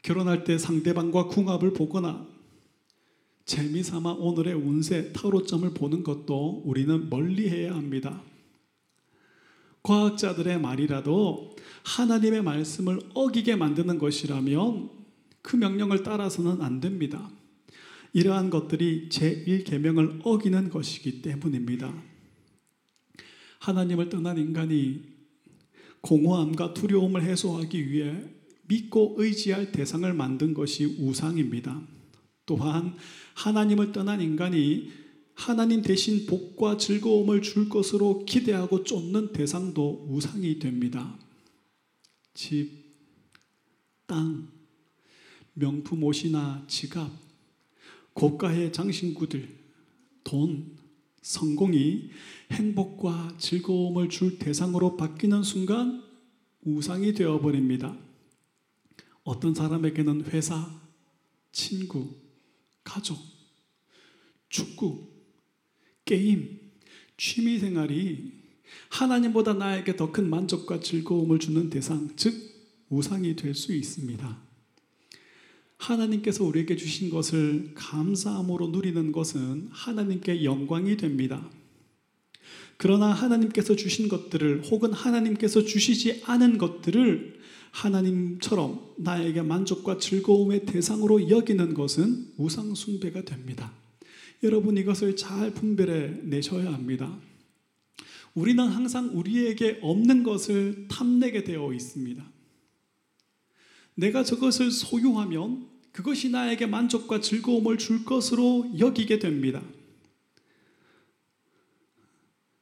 결혼할 0.00 0.44
때 0.44 0.56
상대방과 0.56 1.26
궁합을 1.26 1.74
보거나 1.74 2.26
재미삼아 3.48 4.12
오늘의 4.12 4.52
운세 4.52 5.12
타로점을 5.14 5.72
보는 5.72 6.02
것도 6.04 6.62
우리는 6.66 7.08
멀리해야 7.08 7.74
합니다. 7.74 8.22
과학자들의 9.82 10.60
말이라도 10.60 11.56
하나님의 11.82 12.42
말씀을 12.42 13.00
어기게 13.14 13.56
만드는 13.56 13.98
것이라면 13.98 14.90
그 15.40 15.56
명령을 15.56 16.02
따라서는 16.02 16.60
안 16.60 16.80
됩니다. 16.80 17.30
이러한 18.12 18.50
것들이 18.50 19.08
제1계명을 19.08 20.20
어기는 20.24 20.68
것이기 20.68 21.22
때문입니다. 21.22 21.94
하나님을 23.60 24.10
떠난 24.10 24.36
인간이 24.36 25.04
공허함과 26.02 26.74
두려움을 26.74 27.22
해소하기 27.22 27.90
위해 27.90 28.24
믿고 28.66 29.14
의지할 29.16 29.72
대상을 29.72 30.12
만든 30.12 30.52
것이 30.52 30.84
우상입니다. 30.84 31.97
또한 32.48 32.96
하나님을 33.34 33.92
떠난 33.92 34.22
인간이 34.22 34.90
하나님 35.34 35.82
대신 35.82 36.26
복과 36.26 36.78
즐거움을 36.78 37.42
줄 37.42 37.68
것으로 37.68 38.24
기대하고 38.24 38.82
쫓는 38.82 39.32
대상도 39.32 40.08
우상이 40.08 40.58
됩니다. 40.58 41.16
집, 42.34 42.70
땅, 44.06 44.48
명품 45.52 46.02
옷이나 46.02 46.64
지갑, 46.66 47.10
고가의 48.14 48.72
장신구들, 48.72 49.48
돈, 50.24 50.76
성공이 51.20 52.10
행복과 52.50 53.34
즐거움을 53.38 54.08
줄 54.08 54.38
대상으로 54.38 54.96
바뀌는 54.96 55.42
순간 55.42 56.02
우상이 56.62 57.12
되어버립니다. 57.12 57.96
어떤 59.22 59.54
사람에게는 59.54 60.24
회사, 60.26 60.80
친구, 61.52 62.27
가족, 62.88 63.18
축구, 64.48 65.08
게임, 66.06 66.58
취미 67.18 67.58
생활이 67.58 68.32
하나님보다 68.88 69.52
나에게 69.52 69.94
더 69.96 70.10
큰 70.10 70.30
만족과 70.30 70.80
즐거움을 70.80 71.38
주는 71.38 71.68
대상, 71.68 72.08
즉, 72.16 72.34
우상이 72.88 73.36
될 73.36 73.54
수 73.54 73.74
있습니다. 73.74 74.42
하나님께서 75.76 76.44
우리에게 76.44 76.76
주신 76.76 77.10
것을 77.10 77.72
감사함으로 77.74 78.68
누리는 78.68 79.12
것은 79.12 79.68
하나님께 79.70 80.44
영광이 80.44 80.96
됩니다. 80.96 81.50
그러나 82.78 83.12
하나님께서 83.12 83.76
주신 83.76 84.08
것들을 84.08 84.62
혹은 84.70 84.94
하나님께서 84.94 85.62
주시지 85.62 86.22
않은 86.24 86.56
것들을 86.56 87.37
하나님처럼 87.78 88.94
나에게 88.96 89.42
만족과 89.42 89.98
즐거움의 89.98 90.66
대상으로 90.66 91.30
여기는 91.30 91.74
것은 91.74 92.32
우상숭배가 92.36 93.22
됩니다. 93.22 93.72
여러분 94.42 94.76
이것을 94.76 95.14
잘 95.16 95.52
분별해 95.52 96.22
내셔야 96.24 96.72
합니다. 96.72 97.16
우리는 98.34 98.66
항상 98.66 99.10
우리에게 99.16 99.78
없는 99.80 100.24
것을 100.24 100.86
탐내게 100.88 101.44
되어 101.44 101.72
있습니다. 101.72 102.24
내가 103.94 104.24
저것을 104.24 104.70
소유하면 104.70 105.68
그것이 105.92 106.30
나에게 106.30 106.66
만족과 106.66 107.20
즐거움을 107.20 107.78
줄 107.78 108.04
것으로 108.04 108.72
여기게 108.78 109.18
됩니다. 109.20 109.62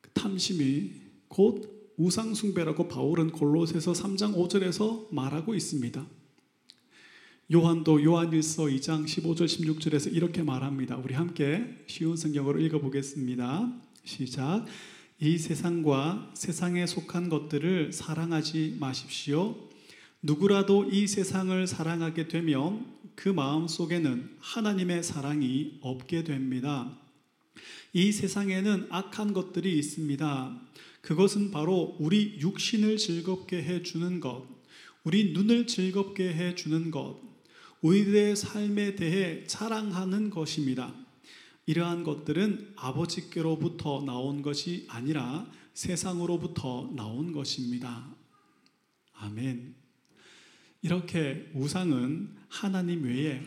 그 0.01 0.11
탐심이 0.11 0.93
곧 1.29 1.76
우상숭배라고 1.97 2.89
바울은 2.89 3.31
골로새서 3.31 3.93
3장 3.93 4.35
5절에서 4.35 5.13
말하고 5.13 5.55
있습니다. 5.55 6.07
요한도 7.55 8.03
요한일서 8.03 8.65
2장 8.65 9.05
15절 9.05 9.47
16절에서 9.47 10.13
이렇게 10.13 10.43
말합니다. 10.43 10.97
우리 10.97 11.15
함께 11.15 11.85
쉬운 11.87 12.17
성경으로 12.17 12.61
읽어보겠습니다. 12.61 13.73
시작. 14.05 14.67
이 15.21 15.39
세상과 15.39 16.33
세상에 16.35 16.87
속한 16.87 17.29
것들을 17.29 17.93
사랑하지 17.93 18.77
마십시오. 18.81 19.57
누구라도 20.23 20.91
이 20.91 21.07
세상을 21.07 21.67
사랑하게 21.67 22.29
되면 22.29 22.85
그 23.15 23.29
마음 23.29 23.69
속에는 23.69 24.37
하나님의 24.41 25.03
사랑이 25.03 25.79
없게 25.81 26.25
됩니다. 26.25 26.99
이 27.93 28.13
세상에는 28.13 28.89
악한 28.91 29.33
것들이 29.33 29.79
있습니다. 29.79 30.61
그것은 31.07 31.53
바로 31.53 31.95
우리 32.01 32.37
육신을 32.41 32.97
즐겁게 32.97 33.63
해 33.63 33.85
주는 33.85 34.19
것, 34.19 34.45
우리 35.05 35.33
눈을 35.35 35.69
즐겁게 35.69 36.35
해 36.35 36.57
주는 36.57 36.91
것, 36.91 37.21
우리들의 37.81 38.35
삶에 38.35 38.97
대해 38.97 39.45
자랑하는 39.47 40.31
것입니다. 40.31 40.93
이러한 41.65 42.03
것들은 42.03 42.73
아버지께로부터 42.75 44.03
나온 44.05 44.43
것이 44.43 44.85
아니라 44.89 45.49
세상으로부터 45.75 46.91
나온 46.97 47.31
것입니다. 47.31 48.13
아멘. 49.15 49.77
이렇게 50.83 51.53
우상은 51.55 52.35
하나님 52.49 53.05
외에 53.05 53.43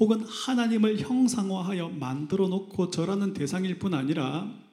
혹은 0.00 0.22
하나님을 0.22 0.98
형상화하여 0.98 1.90
만들어 1.90 2.48
놓고 2.48 2.90
절하는 2.90 3.34
대상일 3.34 3.78
뿐 3.78 3.92
아니라 3.92 4.63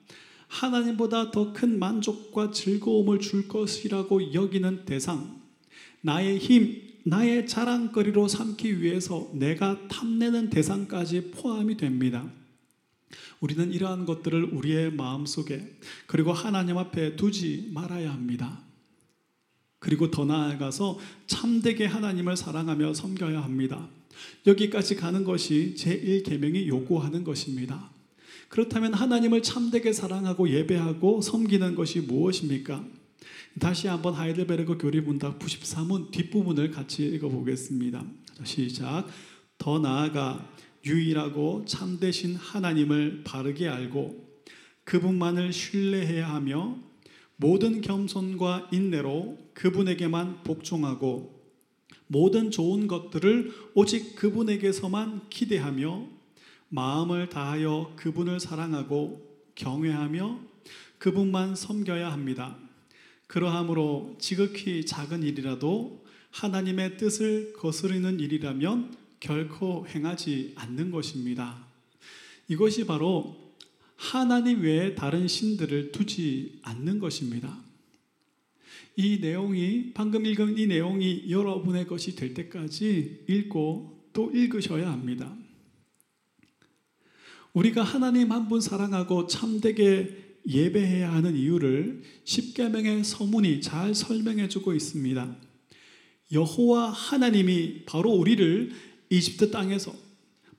하나님보다 0.52 1.32
더 1.32 1.54
큰 1.54 1.80
만족과 1.80 2.52
즐거움을 2.52 3.20
줄 3.20 3.48
것이라고 3.48 4.34
여기는 4.34 4.86
대상, 4.86 5.42
나의 6.02 6.40
힘, 6.40 6.82
나의 7.06 7.48
자랑거리로 7.48 8.28
삼기 8.28 8.82
위해서 8.82 9.30
내가 9.34 9.88
탐내는 9.88 10.50
대상까지 10.50 11.32
포함이 11.32 11.78
됩니다. 11.78 12.30
우리는 13.40 13.72
이러한 13.72 14.06
것들을 14.06 14.44
우리의 14.54 14.94
마음 14.94 15.26
속에 15.26 15.78
그리고 16.06 16.34
하나님 16.34 16.78
앞에 16.78 17.16
두지 17.16 17.72
말아야 17.74 18.12
합니다. 18.12 18.62
그리고 19.80 20.12
더 20.12 20.26
나아가서 20.26 21.00
참되게 21.28 21.86
하나님을 21.86 22.38
사랑하며 22.38 22.94
섬겨야 22.94 23.42
합니다. 23.42 23.90
여기까지 24.46 24.96
가는 24.96 25.24
것이 25.24 25.76
제1계명이 25.78 26.68
요구하는 26.68 27.24
것입니다. 27.24 27.91
그렇다면 28.52 28.94
하나님을 28.94 29.44
참되게 29.44 29.94
사랑하고 29.94 30.50
예배하고 30.50 31.22
섬기는 31.22 31.74
것이 31.74 32.02
무엇입니까? 32.02 32.84
다시 33.60 33.88
한번 33.88 34.14
하이델베르그 34.14 34.78
교리문답 34.78 35.40
93문 35.40 36.12
뒷부분을 36.12 36.70
같이 36.72 37.06
읽어보겠습니다. 37.06 38.04
시작. 38.44 39.08
더 39.58 39.80
나아가 39.80 40.50
유일하고 40.86 41.64
참되신 41.66 42.36
하나님을 42.36 43.24
바르게 43.24 43.70
알고 43.70 44.28
그분만을 44.84 45.54
신뢰해야 45.54 46.34
하며 46.34 46.76
모든 47.38 47.80
겸손과 47.80 48.68
인내로 48.74 49.38
그분에게만 49.54 50.44
복종하고 50.44 51.40
모든 52.08 52.52
좋은 52.52 52.88
것들을 52.88 53.54
오직 53.76 54.18
그분에게서만 54.18 55.30
기대하며 55.30 56.21
마음을 56.74 57.28
다하여 57.28 57.94
그분을 57.98 58.40
사랑하고 58.40 59.30
경외하며 59.56 60.40
그분만 61.00 61.56
섬겨야 61.56 62.12
합니다. 62.12 62.58
그러함으로 63.28 64.16
지극히 64.20 64.86
작은 64.86 65.24
일이라도 65.24 66.06
하나님의 66.32 66.98
뜻을 66.98 67.54
거스르는 67.54 68.22
일이라면 68.22 68.96
결코 69.20 69.86
행하지 69.86 70.54
않는 70.56 70.92
것입니다. 70.92 71.66
이것이 72.48 72.86
바로 72.86 73.36
하나님 73.98 74.62
외에 74.62 74.96
다른 74.96 75.28
신들을 75.28 75.92
두지 75.92 76.60
않는 76.64 77.00
것입니다. 77.00 77.58
이 78.96 79.20
내용이 79.20 79.92
방금 79.94 80.26
읽은 80.26 80.58
이 80.58 80.68
내용이 80.68 81.30
여러분의 81.30 81.86
것이 81.86 82.16
될 82.16 82.34
때까지 82.34 83.26
읽고 83.28 84.10
또 84.14 84.32
읽으셔야 84.32 84.90
합니다. 84.90 85.36
우리가 87.54 87.84
하나님 87.84 88.32
한 88.32 88.48
분 88.48 88.62
사랑하고 88.62 89.28
참되게 89.28 90.18
예배해야 90.48 91.14
하는 91.14 91.36
이유를 91.36 92.02
십계명의 92.24 93.04
서문이 93.04 93.62
잘 93.62 93.94
설명해 93.94 94.48
주고 94.48 94.74
있습니다. 94.74 95.36
여호와 96.32 96.90
하나님이 96.90 97.84
바로 97.86 98.12
우리를 98.12 98.72
이집트 99.10 99.52
땅에서 99.52 99.94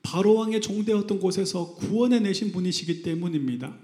바로 0.03 0.35
왕의 0.35 0.61
종되었던 0.61 1.19
곳에서 1.19 1.75
구원해 1.75 2.21
내신 2.21 2.53
분이시기 2.53 3.03
때문입니다. 3.03 3.75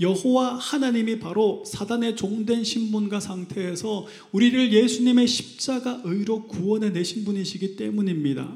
여호와 0.00 0.56
하나님이 0.56 1.20
바로 1.20 1.64
사단의 1.64 2.16
종된 2.16 2.64
신분과 2.64 3.20
상태에서 3.20 4.06
우리를 4.32 4.72
예수님의 4.72 5.28
십자가 5.28 6.02
의로 6.04 6.48
구원해 6.48 6.90
내신 6.90 7.24
분이시기 7.24 7.76
때문입니다. 7.76 8.54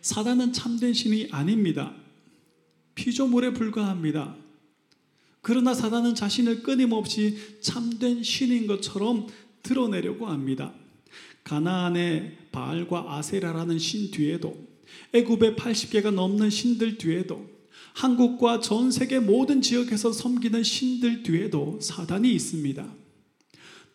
사단은 0.00 0.52
참된 0.52 0.92
신이 0.92 1.28
아닙니다. 1.32 1.94
피조물에 2.94 3.52
불과합니다. 3.52 4.36
그러나 5.40 5.74
사단은 5.74 6.14
자신을 6.14 6.62
끊임없이 6.62 7.36
참된 7.60 8.22
신인 8.22 8.66
것처럼 8.66 9.26
드러내려고 9.62 10.26
합니다. 10.26 10.72
가나안의 11.44 12.38
바알과 12.50 13.16
아세라라는 13.16 13.78
신 13.78 14.10
뒤에도 14.10 14.56
애굽의 15.12 15.56
80개가 15.56 16.12
넘는 16.12 16.50
신들 16.50 16.98
뒤에도 16.98 17.46
한국과 17.94 18.60
전 18.60 18.90
세계 18.90 19.20
모든 19.20 19.60
지역에서 19.60 20.12
섬기는 20.12 20.62
신들 20.62 21.22
뒤에도 21.22 21.78
사단이 21.80 22.32
있습니다. 22.34 22.94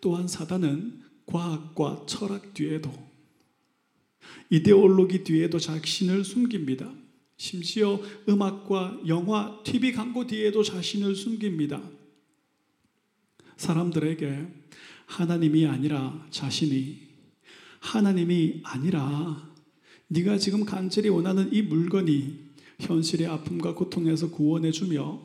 또한 0.01 0.27
사단은 0.27 1.01
과학과 1.25 2.05
철학 2.07 2.53
뒤에도 2.53 2.91
이데올로기 4.49 5.23
뒤에도 5.23 5.59
자신을 5.59 6.23
숨깁니다. 6.23 6.91
심지어 7.39 8.01
음악과 8.27 8.99
영화, 9.07 9.63
TV 9.63 9.93
광고 9.93 10.27
뒤에도 10.27 10.61
자신을 10.61 11.15
숨깁니다. 11.15 11.81
사람들에게 13.55 14.45
하나님이 15.05 15.65
아니라 15.65 16.27
자신이 16.31 16.99
하나님이 17.79 18.59
아니라 18.63 19.49
네가 20.09 20.37
지금 20.37 20.65
간절히 20.65 21.07
원하는 21.07 21.51
이 21.53 21.61
물건이 21.61 22.49
현실의 22.81 23.27
아픔과 23.27 23.73
고통에서 23.73 24.31
구원해 24.31 24.71
주며 24.71 25.21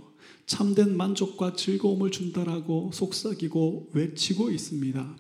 참된 0.47 0.97
만족과 0.97 1.57
즐거움을 1.57 2.13
준다라고 2.13 2.93
속삭이고 2.95 3.91
외치고 3.93 4.53
있습니다. 4.53 5.17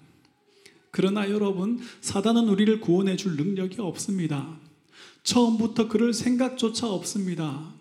그러나 0.92 1.28
여러분, 1.28 1.80
사단은 2.00 2.48
우리를 2.48 2.80
구원해 2.80 3.16
줄 3.16 3.34
능력이 3.36 3.80
없습니다. 3.80 4.60
처음부터 5.24 5.88
그럴 5.88 6.12
생각조차 6.12 6.88
없습니다. 6.90 7.74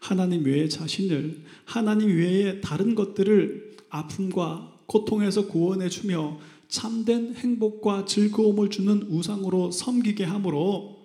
하나님 0.00 0.44
외의 0.44 0.68
자신을, 0.68 1.44
하나님 1.64 2.16
외의 2.16 2.60
다른 2.60 2.94
것들을 2.94 3.76
아픔과 3.88 4.80
고통에서 4.86 5.46
구원해 5.46 5.88
주며 5.88 6.38
참된 6.68 7.34
행복과 7.34 8.04
즐거움을 8.04 8.70
주는 8.70 9.02
우상으로 9.08 9.70
섬기게 9.70 10.24
함으로 10.24 10.96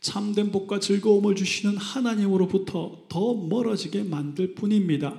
참된 0.00 0.52
복과 0.52 0.78
즐거움을 0.78 1.34
주시는 1.34 1.76
하나님으로부터 1.76 3.04
더 3.08 3.34
멀어지게 3.34 4.04
만들 4.04 4.54
뿐입니다. 4.54 5.18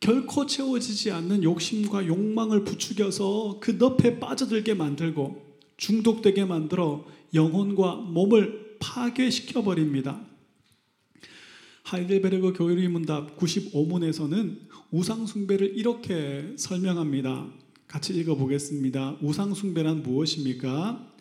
결코 0.00 0.46
채워지지 0.46 1.10
않는 1.12 1.44
욕심과 1.44 2.06
욕망을 2.06 2.64
부추겨서 2.64 3.58
그 3.60 3.76
늪에 3.78 4.18
빠져들게 4.18 4.74
만들고 4.74 5.51
중독되게 5.76 6.44
만들어 6.44 7.04
영혼과 7.34 7.96
몸을 7.96 8.76
파괴시켜 8.78 9.62
버립니다. 9.62 10.20
하이델베르그 11.84 12.52
교리 12.54 12.88
문답 12.88 13.36
95문에서는 13.36 14.58
우상 14.90 15.26
숭배를 15.26 15.76
이렇게 15.76 16.54
설명합니다. 16.56 17.46
같이 17.86 18.14
읽어보겠습니다. 18.14 19.18
우상 19.20 19.54
숭배란 19.54 20.02
무엇입니까? 20.02 21.12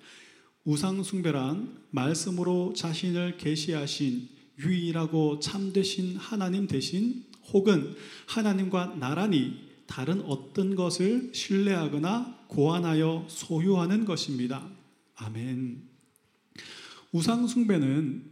우상 0.64 1.04
숭배란 1.04 1.78
말씀으로 1.90 2.74
자신을 2.76 3.38
계시하신 3.38 4.30
유일하고 4.60 5.40
참되신 5.40 6.16
하나님 6.18 6.68
대신 6.68 7.24
혹은 7.52 7.96
하나님과 8.28 8.96
나란히 9.00 9.56
다른 9.88 10.22
어떤 10.22 10.76
것을 10.76 11.32
신뢰하거나 11.34 12.41
고안하여 12.52 13.28
소유하는 13.30 14.04
것입니다. 14.04 14.68
아멘. 15.16 15.82
우상 17.14 17.48
숭배는 17.48 18.26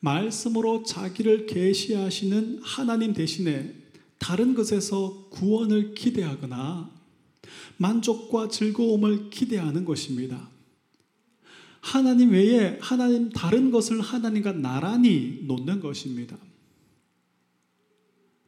말씀으로 0.00 0.84
자기를 0.84 1.44
계시하시는 1.46 2.60
하나님 2.62 3.12
대신에 3.12 3.74
다른 4.18 4.54
것에서 4.54 5.28
구원을 5.30 5.94
기대하거나 5.94 6.90
만족과 7.76 8.48
즐거움을 8.48 9.28
기대하는 9.28 9.84
것입니다. 9.84 10.48
하나님 11.80 12.30
외에 12.30 12.78
하나님 12.80 13.28
다른 13.28 13.70
것을 13.70 14.00
하나님과 14.00 14.52
나란히 14.52 15.44
놓는 15.46 15.80
것입니다. 15.80 16.38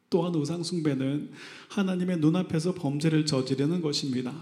또한 0.09 0.33
우상숭배는 0.33 1.31
하나님의 1.69 2.17
눈앞에서 2.17 2.73
범죄를 2.73 3.27
저지르는 3.27 3.81
것입니다. 3.81 4.33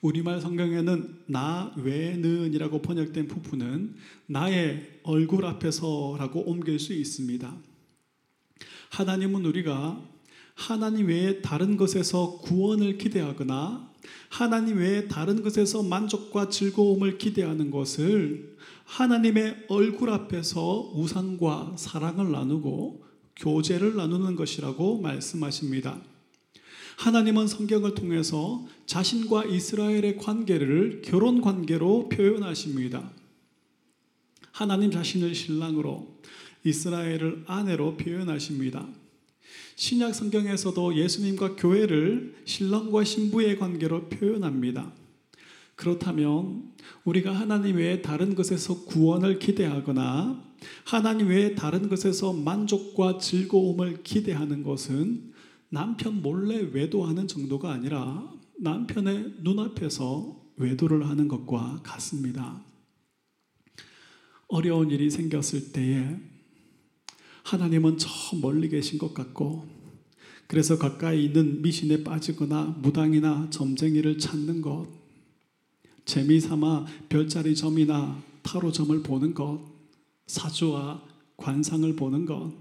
우리말 0.00 0.40
성경에는 0.40 1.22
나 1.26 1.72
외는이라고 1.76 2.82
번역된 2.82 3.28
부분은 3.28 3.94
나의 4.26 5.00
얼굴 5.02 5.46
앞에서라고 5.46 6.40
옮길 6.42 6.78
수 6.78 6.92
있습니다. 6.92 7.54
하나님은 8.90 9.44
우리가 9.44 10.00
하나님 10.54 11.08
외에 11.08 11.42
다른 11.42 11.76
것에서 11.76 12.38
구원을 12.38 12.98
기대하거나 12.98 13.90
하나님 14.28 14.78
외에 14.78 15.08
다른 15.08 15.42
것에서 15.42 15.82
만족과 15.82 16.48
즐거움을 16.48 17.18
기대하는 17.18 17.70
것을 17.70 18.56
하나님의 18.84 19.66
얼굴 19.68 20.10
앞에서 20.10 20.92
우상과 20.94 21.74
사랑을 21.76 22.30
나누고 22.30 23.04
교제를 23.36 23.96
나누는 23.96 24.36
것이라고 24.36 25.00
말씀하십니다. 25.00 26.00
하나님은 26.96 27.46
성경을 27.46 27.94
통해서 27.94 28.66
자신과 28.86 29.44
이스라엘의 29.44 30.16
관계를 30.16 31.02
결혼 31.04 31.40
관계로 31.40 32.08
표현하십니다. 32.08 33.10
하나님 34.50 34.90
자신을 34.90 35.34
신랑으로 35.34 36.16
이스라엘을 36.64 37.44
아내로 37.46 37.96
표현하십니다. 37.96 38.88
신약 39.76 40.14
성경에서도 40.14 40.96
예수님과 40.96 41.56
교회를 41.56 42.34
신랑과 42.46 43.04
신부의 43.04 43.58
관계로 43.58 44.08
표현합니다. 44.08 44.92
그렇다면 45.74 46.72
우리가 47.04 47.32
하나님 47.32 47.76
외에 47.76 48.00
다른 48.00 48.34
것에서 48.34 48.84
구원을 48.84 49.38
기대하거나 49.38 50.42
하나님 50.84 51.28
외에 51.28 51.54
다른 51.54 51.90
것에서 51.90 52.32
만족과 52.32 53.18
즐거움을 53.18 54.02
기대하는 54.02 54.62
것은 54.62 55.35
남편 55.68 56.22
몰래 56.22 56.58
외도하는 56.72 57.26
정도가 57.28 57.72
아니라 57.72 58.32
남편의 58.58 59.36
눈앞에서 59.40 60.40
외도를 60.56 61.08
하는 61.08 61.28
것과 61.28 61.80
같습니다. 61.82 62.62
어려운 64.48 64.90
일이 64.90 65.10
생겼을 65.10 65.72
때에 65.72 66.18
하나님은 67.44 67.98
저 67.98 68.08
멀리 68.40 68.68
계신 68.68 68.98
것 68.98 69.12
같고 69.12 69.66
그래서 70.46 70.78
가까이 70.78 71.24
있는 71.24 71.62
미신에 71.62 72.04
빠지거나 72.04 72.76
무당이나 72.80 73.48
점쟁이를 73.50 74.18
찾는 74.18 74.62
것 74.62 74.86
재미삼아 76.04 76.86
별자리 77.08 77.56
점이나 77.56 78.22
타로점을 78.42 79.02
보는 79.02 79.34
것 79.34 79.60
사주와 80.26 81.02
관상을 81.36 81.96
보는 81.96 82.26
것 82.26 82.52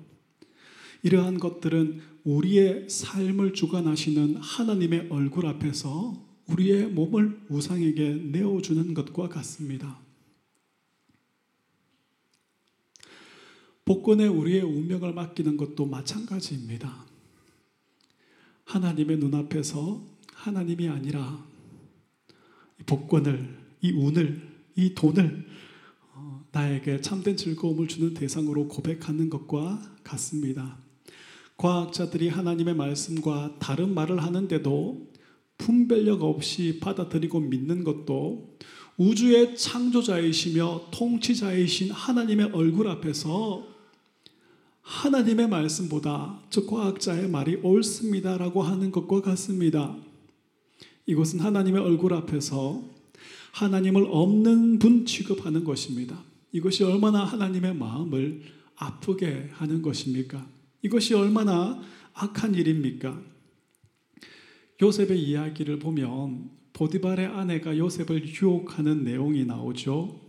이러한 1.03 1.39
것들은 1.39 2.14
우리의 2.25 2.89
삶을 2.89 3.53
주관하시는 3.53 4.38
하나님의 4.38 5.07
얼굴 5.11 5.45
앞에서 5.45 6.25
우리의 6.47 6.88
몸을 6.88 7.45
우상에게 7.49 8.15
내어주는 8.15 8.93
것과 8.95 9.29
같습니다. 9.29 9.99
복권에 13.85 14.25
우리의 14.25 14.61
운명을 14.63 15.13
맡기는 15.13 15.55
것도 15.57 15.85
마찬가지입니다. 15.85 17.05
하나님의 18.65 19.17
눈앞에서 19.17 20.03
하나님이 20.33 20.89
아니라 20.89 21.45
복권을, 22.88 23.55
이 23.81 23.91
운을, 23.91 24.41
이 24.75 24.95
돈을 24.95 25.45
어, 26.13 26.43
나에게 26.51 27.01
참된 27.01 27.38
즐거움을 27.38 27.88
주는 27.88 28.15
대상으로 28.15 28.67
고백하는 28.67 29.29
것과 29.29 29.97
같습니다. 30.03 30.84
과학자들이 31.57 32.29
하나님의 32.29 32.75
말씀과 32.75 33.55
다른 33.59 33.93
말을 33.93 34.21
하는데도 34.21 35.07
분별력 35.57 36.23
없이 36.23 36.79
받아들이고 36.79 37.39
믿는 37.39 37.83
것도 37.83 38.57
우주의 38.97 39.55
창조자이시며 39.57 40.87
통치자이신 40.91 41.91
하나님의 41.91 42.51
얼굴 42.53 42.87
앞에서 42.87 43.67
하나님의 44.81 45.49
말씀보다 45.49 46.41
저 46.49 46.65
과학자의 46.65 47.29
말이 47.29 47.55
옳습니다라고 47.55 48.61
하는 48.61 48.91
것과 48.91 49.21
같습니다. 49.21 49.95
이것은 51.07 51.39
하나님의 51.39 51.81
얼굴 51.81 52.13
앞에서 52.13 52.83
하나님을 53.51 54.07
없는 54.09 54.79
분 54.79 55.05
취급하는 55.05 55.63
것입니다. 55.63 56.21
이것이 56.51 56.83
얼마나 56.83 57.23
하나님의 57.23 57.75
마음을 57.75 58.41
아프게 58.75 59.49
하는 59.53 59.81
것입니까? 59.81 60.54
이것이 60.85 61.15
얼마나 61.15 61.81
악한 62.13 62.53
일입니까? 62.53 63.19
요셉의 64.79 65.19
이야기를 65.19 65.79
보면 65.79 66.51
보디발의 66.73 67.25
아내가 67.25 67.75
요셉을 67.75 68.23
유혹하는 68.27 69.03
내용이 69.03 69.45
나오죠. 69.45 70.21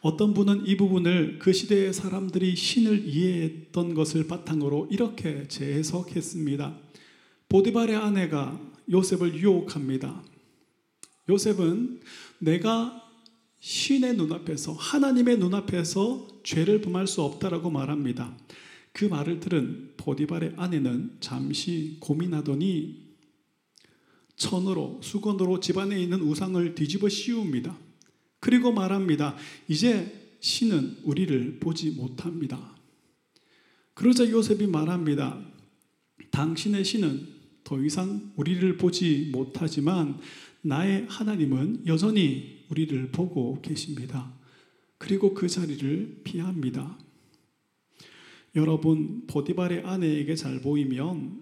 어떤 0.00 0.32
분은 0.32 0.66
이 0.66 0.78
부분을 0.78 1.38
그 1.38 1.52
시대의 1.52 1.92
사람들이 1.92 2.56
신을 2.56 3.06
이해했던 3.06 3.92
것을 3.92 4.26
바탕으로 4.26 4.88
이렇게 4.90 5.46
재해석했습니다. 5.48 6.78
보디발의 7.50 7.96
아내가 7.96 8.58
요셉을 8.90 9.34
유혹합니다. 9.34 10.24
요셉은 11.28 12.00
내가 12.38 13.02
신의 13.58 14.16
눈앞에서 14.16 14.72
하나님의 14.72 15.36
눈앞에서 15.36 16.26
죄를 16.42 16.80
범할 16.80 17.06
수 17.06 17.20
없다라고 17.20 17.68
말합니다. 17.68 18.34
그 18.92 19.04
말을 19.04 19.40
들은 19.40 19.94
보디발의 19.96 20.54
아내는 20.56 21.16
잠시 21.20 21.96
고민하더니 22.00 23.10
천으로 24.36 25.00
수건으로 25.02 25.60
집안에 25.60 26.00
있는 26.00 26.20
우상을 26.22 26.74
뒤집어 26.74 27.08
씌웁니다. 27.08 27.78
그리고 28.40 28.72
말합니다. 28.72 29.36
이제 29.68 30.36
신은 30.40 30.98
우리를 31.04 31.60
보지 31.60 31.90
못합니다. 31.90 32.76
그러자 33.94 34.28
요셉이 34.28 34.66
말합니다. 34.66 35.38
당신의 36.30 36.84
신은 36.84 37.28
더 37.64 37.82
이상 37.84 38.32
우리를 38.36 38.78
보지 38.78 39.28
못하지만 39.30 40.18
나의 40.62 41.06
하나님은 41.08 41.86
여전히 41.86 42.64
우리를 42.70 43.10
보고 43.12 43.60
계십니다. 43.60 44.32
그리고 44.98 45.34
그 45.34 45.48
자리를 45.48 46.22
피합니다. 46.24 46.98
여러분, 48.56 49.26
보디발의 49.26 49.82
아내에게 49.84 50.34
잘 50.34 50.60
보이면 50.60 51.40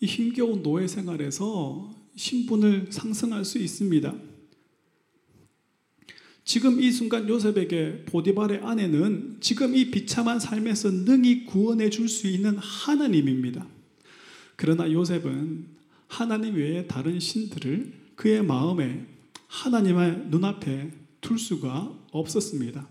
이 0.00 0.06
힘겨운 0.06 0.62
노예 0.62 0.86
생활에서 0.86 1.94
신분을 2.14 2.88
상승할 2.90 3.44
수 3.44 3.58
있습니다. 3.58 4.14
지금 6.44 6.80
이 6.80 6.92
순간 6.92 7.28
요셉에게 7.28 8.04
보디발의 8.06 8.60
아내는 8.60 9.38
지금 9.40 9.74
이 9.74 9.90
비참한 9.90 10.38
삶에서 10.38 10.90
능히 10.90 11.44
구원해 11.44 11.90
줄 11.90 12.08
수 12.08 12.28
있는 12.28 12.56
하나님입니다. 12.56 13.66
그러나 14.54 14.90
요셉은 14.90 15.66
하나님 16.06 16.54
외에 16.54 16.86
다른 16.86 17.18
신들을 17.18 17.92
그의 18.14 18.44
마음에 18.44 19.06
하나님의 19.48 20.26
눈앞에 20.28 20.92
둘 21.20 21.38
수가 21.38 21.92
없었습니다. 22.12 22.88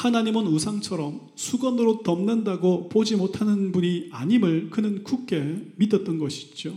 하나님은 0.00 0.46
우상처럼 0.46 1.28
수건으로 1.34 2.02
덮는다고 2.02 2.88
보지 2.88 3.16
못하는 3.16 3.70
분이 3.70 4.08
아님을 4.10 4.70
그는 4.70 5.04
굳게 5.04 5.74
믿었던 5.76 6.18
것이죠. 6.18 6.74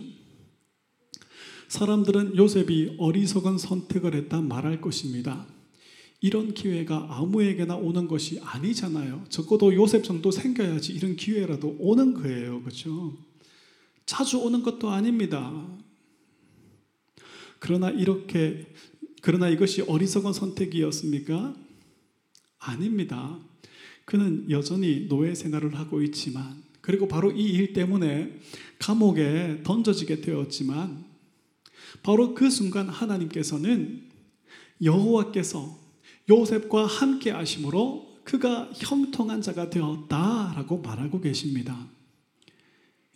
사람들은 1.70 2.36
요셉이 2.36 2.96
어리석은 2.98 3.58
선택을 3.58 4.14
했다 4.14 4.42
말할 4.42 4.82
것입니다. 4.82 5.48
이런 6.20 6.54
기회가 6.54 7.08
아무에게나 7.18 7.78
오는 7.78 8.10
것이 8.10 8.42
아니잖아요. 8.42 9.24
적어도 9.30 9.74
요셉 9.74 10.04
정도 10.04 10.30
생겨야지 10.30 10.92
이런 10.92 11.16
기회라도 11.16 11.78
오는 11.80 12.14
거예요. 12.14 12.62
그렇죠? 12.62 13.18
자주 14.06 14.40
오는 14.40 14.64
것도 14.64 14.90
아닙니다. 14.90 15.66
그러나 17.60 17.90
이렇게 17.90 18.68
그러나 19.22 19.48
이것이 19.48 19.82
어리석은 19.84 20.34
선택이었습니까? 20.34 21.63
아닙니다. 22.66 23.40
그는 24.06 24.50
여전히 24.50 25.08
노예 25.08 25.34
생활을 25.36 25.76
하고 25.76 26.02
있지만 26.02 26.62
그리고 26.82 27.08
바로 27.08 27.32
이 27.32 27.54
일 27.54 27.74
때문에 27.74 28.40
감옥에 28.80 29.62
던져지게 29.64 30.22
되었지만 30.22 31.06
바로 32.02 32.34
그 32.34 32.50
순간 32.50 32.90
하나님께서는 32.90 34.10
여호와께서 34.84 35.80
요셉과 36.30 36.86
함께 36.86 37.32
하심으로 37.32 38.20
그가 38.24 38.72
형통한 38.76 39.42
자가 39.42 39.70
되었다라고 39.70 40.82
말하고 40.82 41.22
계십니다. 41.22 41.88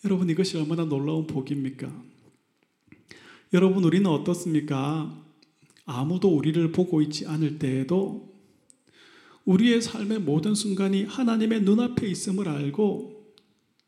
여러분 0.06 0.30
이것이 0.30 0.58
얼마나 0.58 0.86
놀라운 0.86 1.26
복입니까? 1.28 1.92
여러분 3.54 3.84
우리는 3.84 4.06
어떻습니까? 4.10 5.24
아무도 5.86 6.36
우리를 6.36 6.72
보고 6.72 7.02
있지 7.02 7.26
않을 7.26 7.60
때에도 7.60 8.37
우리의 9.48 9.82
삶의 9.82 10.20
모든 10.20 10.54
순간이 10.54 11.06
하나님의 11.06 11.62
눈앞에 11.62 12.06
있음을 12.06 12.50
알고 12.50 13.34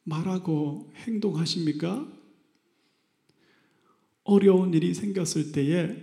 말하고 0.04 0.89
행동하십니까? 0.95 2.08
어려운 4.24 4.74
일이 4.74 4.93
생겼을 4.93 5.52
때에 5.52 5.98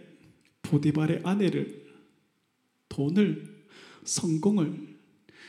보디발의 0.60 1.22
아내를 1.24 1.86
돈을 2.90 3.64
성공을 4.04 4.94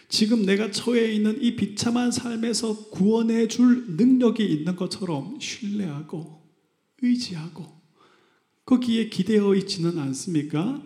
지금 0.08 0.46
내가 0.46 0.72
처해 0.72 1.14
있는 1.14 1.42
이 1.42 1.58
비참한 1.58 2.10
삶에서 2.10 2.90
구원해 2.90 3.50
줄 3.50 3.98
능력이 3.98 4.42
있는 4.46 4.78
것처럼 4.78 5.38
신뢰하고 5.42 6.44
의지하고 7.02 7.66
거기에 8.66 9.10
기대어 9.10 9.54
있지는 9.56 10.00
않습니까? 10.00 10.82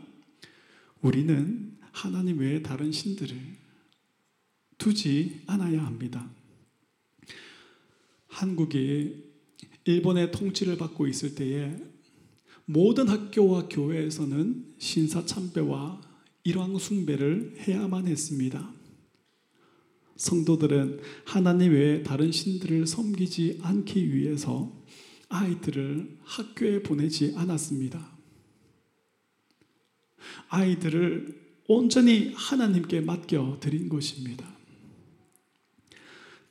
우리는 1.01 1.70
하나님 1.91 2.39
외에 2.39 2.61
다른 2.61 2.91
신들을 2.91 3.37
두지 4.77 5.41
않아야 5.47 5.85
합니다. 5.85 6.29
한국이 8.27 9.31
일본의 9.83 10.31
통치를 10.31 10.77
받고 10.77 11.07
있을 11.07 11.35
때에 11.35 11.75
모든 12.65 13.07
학교와 13.07 13.67
교회에서는 13.67 14.75
신사 14.77 15.25
참배와 15.25 16.01
일왕 16.43 16.77
숭배를 16.77 17.55
해야만 17.59 18.07
했습니다. 18.07 18.73
성도들은 20.15 20.99
하나님 21.25 21.73
외에 21.73 22.03
다른 22.03 22.31
신들을 22.31 22.87
섬기지 22.87 23.59
않기 23.61 24.13
위해서 24.13 24.71
아이들을 25.29 26.19
학교에 26.23 26.83
보내지 26.83 27.33
않았습니다. 27.35 28.11
아이들을 30.49 31.40
온전히 31.67 32.33
하나님께 32.35 33.01
맡겨 33.01 33.57
드린 33.59 33.87
것입니다. 33.89 34.49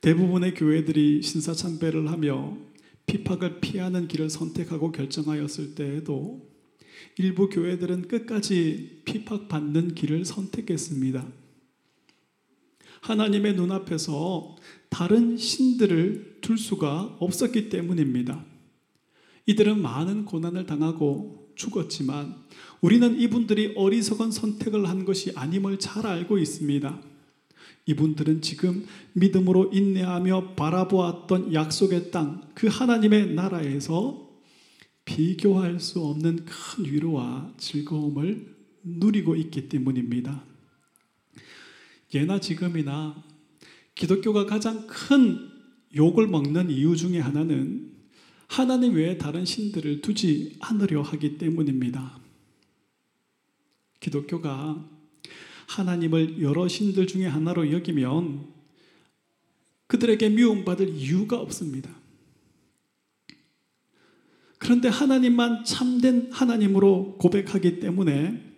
대부분의 0.00 0.54
교회들이 0.54 1.22
신사참배를 1.22 2.10
하며 2.10 2.56
핍박을 3.06 3.60
피하는 3.60 4.08
길을 4.08 4.30
선택하고 4.30 4.92
결정하였을 4.92 5.74
때에도 5.74 6.48
일부 7.18 7.48
교회들은 7.48 8.08
끝까지 8.08 9.02
핍박받는 9.04 9.94
길을 9.94 10.24
선택했습니다. 10.24 11.26
하나님의 13.00 13.54
눈앞에서 13.54 14.56
다른 14.88 15.36
신들을 15.36 16.38
둘 16.40 16.58
수가 16.58 17.16
없었기 17.18 17.68
때문입니다. 17.68 18.44
이들은 19.46 19.80
많은 19.80 20.24
고난을 20.26 20.66
당하고 20.66 21.39
죽었지만 21.60 22.34
우리는 22.80 23.20
이분들이 23.20 23.74
어리석은 23.76 24.30
선택을 24.30 24.88
한 24.88 25.04
것이 25.04 25.32
아님을 25.34 25.78
잘 25.78 26.06
알고 26.06 26.38
있습니다. 26.38 27.02
이분들은 27.86 28.40
지금 28.40 28.86
믿음으로 29.12 29.70
인내하며 29.72 30.54
바라보았던 30.54 31.52
약속의 31.52 32.10
땅, 32.10 32.42
그 32.54 32.68
하나님의 32.68 33.34
나라에서 33.34 34.28
비교할 35.04 35.80
수 35.80 36.00
없는 36.00 36.44
큰 36.44 36.84
위로와 36.84 37.52
즐거움을 37.58 38.54
누리고 38.82 39.36
있기 39.36 39.68
때문입니다. 39.68 40.42
예나 42.14 42.40
지금이나 42.40 43.22
기독교가 43.94 44.46
가장 44.46 44.86
큰 44.86 45.50
욕을 45.94 46.26
먹는 46.26 46.70
이유 46.70 46.96
중에 46.96 47.18
하나는 47.18 47.89
하나님 48.50 48.94
외에 48.94 49.16
다른 49.16 49.44
신들을 49.44 50.00
두지 50.00 50.56
않으려 50.58 51.02
하기 51.02 51.38
때문입니다. 51.38 52.18
기독교가 54.00 54.90
하나님을 55.68 56.42
여러 56.42 56.66
신들 56.66 57.06
중에 57.06 57.26
하나로 57.26 57.70
여기면 57.70 58.52
그들에게 59.86 60.30
미움받을 60.30 60.88
이유가 60.88 61.38
없습니다. 61.38 61.94
그런데 64.58 64.88
하나님만 64.88 65.64
참된 65.64 66.32
하나님으로 66.32 67.18
고백하기 67.18 67.78
때문에 67.78 68.52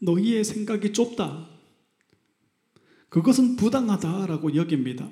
너희의 0.00 0.42
생각이 0.42 0.92
좁다. 0.92 1.48
그것은 3.08 3.54
부당하다라고 3.54 4.56
여깁니다. 4.56 5.08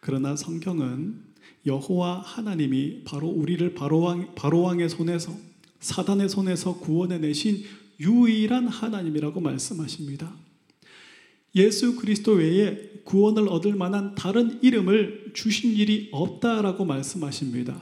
그러나 0.00 0.36
성경은 0.36 1.27
여호와 1.68 2.20
하나님이 2.20 3.04
바로 3.04 3.28
우리를 3.28 3.74
바로왕, 3.74 4.34
바로왕의 4.34 4.88
손에서 4.88 5.32
사단의 5.78 6.28
손에서 6.28 6.78
구원해 6.78 7.18
내신 7.18 7.62
유일한 8.00 8.66
하나님이라고 8.66 9.40
말씀하십니다. 9.40 10.34
예수 11.54 11.96
그리스도 11.96 12.32
외에 12.32 12.76
구원을 13.04 13.48
얻을 13.48 13.74
만한 13.74 14.14
다른 14.14 14.58
이름을 14.62 15.32
주신 15.34 15.72
일이 15.74 16.08
없다라고 16.12 16.84
말씀하십니다. 16.84 17.80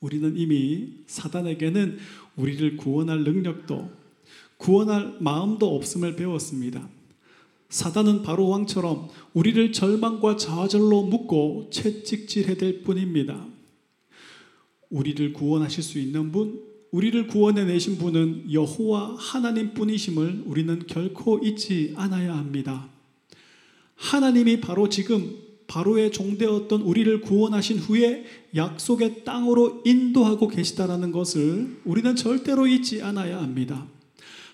우리는 0.00 0.36
이미 0.36 0.94
사단에게는 1.06 1.98
우리를 2.36 2.76
구원할 2.78 3.22
능력도 3.22 3.90
구원할 4.56 5.16
마음도 5.20 5.74
없음을 5.76 6.16
배웠습니다. 6.16 6.88
사단은 7.70 8.22
바로 8.22 8.48
왕처럼 8.48 9.08
우리를 9.32 9.72
절망과 9.72 10.36
좌절로 10.36 11.02
묶고 11.04 11.70
채찍질해 11.72 12.56
댈 12.56 12.82
뿐입니다. 12.82 13.46
우리를 14.90 15.32
구원하실 15.32 15.82
수 15.84 15.98
있는 16.00 16.32
분, 16.32 16.60
우리를 16.90 17.28
구원해 17.28 17.64
내신 17.64 17.96
분은 17.98 18.52
여호와 18.52 19.14
하나님 19.16 19.72
뿐이심을 19.72 20.42
우리는 20.46 20.82
결코 20.88 21.38
잊지 21.38 21.94
않아야 21.96 22.36
합니다. 22.36 22.88
하나님이 23.94 24.60
바로 24.60 24.88
지금 24.88 25.36
바로의 25.68 26.10
종되었던 26.10 26.82
우리를 26.82 27.20
구원하신 27.20 27.78
후에 27.78 28.24
약속의 28.56 29.22
땅으로 29.24 29.82
인도하고 29.84 30.48
계시다라는 30.48 31.12
것을 31.12 31.80
우리는 31.84 32.16
절대로 32.16 32.66
잊지 32.66 33.02
않아야 33.02 33.40
합니다. 33.40 33.86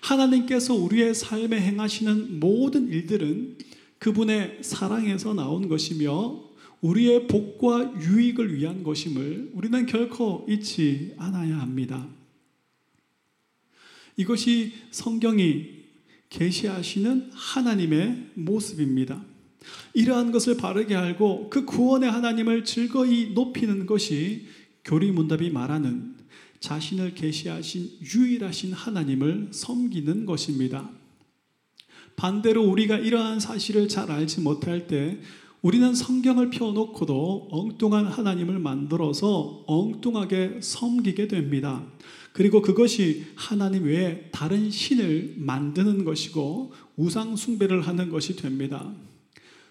하나님께서 0.07 0.73
우리의 0.73 1.13
삶에 1.13 1.59
행하시는 1.59 2.39
모든 2.39 2.87
일들은 2.87 3.57
그분의 3.99 4.59
사랑에서 4.61 5.33
나온 5.33 5.67
것이며 5.67 6.45
우리의 6.81 7.27
복과 7.27 7.99
유익을 7.99 8.55
위한 8.55 8.83
것임을 8.83 9.51
우리는 9.53 9.85
결코 9.85 10.45
잊지 10.47 11.13
않아야 11.17 11.59
합니다. 11.59 12.07
이것이 14.15 14.73
성경이 14.91 15.77
계시하시는 16.29 17.31
하나님의 17.33 18.31
모습입니다. 18.35 19.23
이러한 19.93 20.31
것을 20.31 20.57
바르게 20.57 20.95
알고 20.95 21.49
그 21.49 21.65
구원의 21.65 22.09
하나님을 22.09 22.63
즐거이 22.63 23.31
높이는 23.33 23.85
것이 23.85 24.45
교리문답이 24.85 25.49
말하는 25.49 26.16
자신을 26.59 27.13
계시하신 27.15 27.99
유일하신 28.01 28.73
하나님을 28.73 29.49
섬기는 29.51 30.25
것입니다. 30.25 30.89
반대로 32.15 32.63
우리가 32.63 32.97
이러한 32.97 33.39
사실을 33.39 33.87
잘 33.87 34.11
알지 34.11 34.41
못할 34.41 34.87
때 34.87 35.19
우리는 35.61 35.93
성경을 35.93 36.49
펴놓고도 36.49 37.49
엉뚱한 37.51 38.07
하나님을 38.07 38.59
만들어서 38.59 39.63
엉뚱하게 39.67 40.59
섬기게 40.61 41.27
됩니다. 41.27 41.83
그리고 42.33 42.61
그것이 42.61 43.25
하나님 43.35 43.85
외에 43.85 44.29
다른 44.31 44.69
신을 44.69 45.35
만드는 45.37 46.05
것이고 46.05 46.71
우상 46.95 47.35
숭배를 47.35 47.81
하는 47.81 48.09
것이 48.09 48.35
됩니다. 48.35 48.93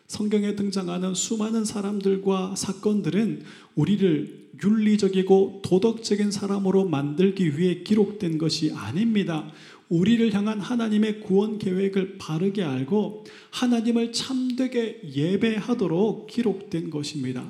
성경에 0.09 0.55
등장하는 0.55 1.15
수많은 1.15 1.65
사람들과 1.65 2.55
사건들은 2.57 3.43
우리를 3.75 4.46
윤리적이고 4.63 5.63
도덕적인 5.63 6.31
사람으로 6.31 6.89
만들기 6.89 7.59
위해 7.59 7.83
기록된 7.83 8.39
것이 8.39 8.73
아닙니다. 8.73 9.51
우리를 9.89 10.33
향한 10.35 10.61
하나님의 10.61 11.21
구원 11.21 11.59
계획을 11.59 12.19
바르게 12.19 12.63
알고 12.63 13.25
하나님을 13.51 14.13
참되게 14.13 15.01
예배하도록 15.15 16.27
기록된 16.27 16.91
것입니다. 16.91 17.49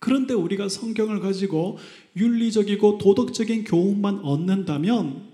그런데 0.00 0.32
우리가 0.32 0.68
성경을 0.68 1.20
가지고 1.20 1.78
윤리적이고 2.16 2.98
도덕적인 2.98 3.64
교훈만 3.64 4.20
얻는다면 4.20 5.28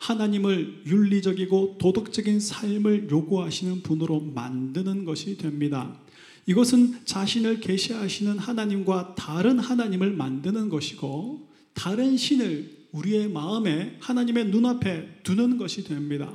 하나님을 0.00 0.82
윤리적이고 0.86 1.76
도덕적인 1.78 2.40
삶을 2.40 3.08
요구하시는 3.10 3.82
분으로 3.82 4.20
만드는 4.20 5.04
것이 5.04 5.36
됩니다. 5.36 5.98
이것은 6.46 7.04
자신을 7.04 7.60
계시하시는 7.60 8.38
하나님과 8.38 9.16
다른 9.16 9.58
하나님을 9.58 10.12
만드는 10.12 10.68
것이고 10.68 11.48
다른 11.74 12.16
신을 12.16 12.86
우리의 12.92 13.28
마음에 13.28 13.96
하나님의 14.00 14.46
눈앞에 14.46 15.22
두는 15.22 15.58
것이 15.58 15.84
됩니다. 15.84 16.32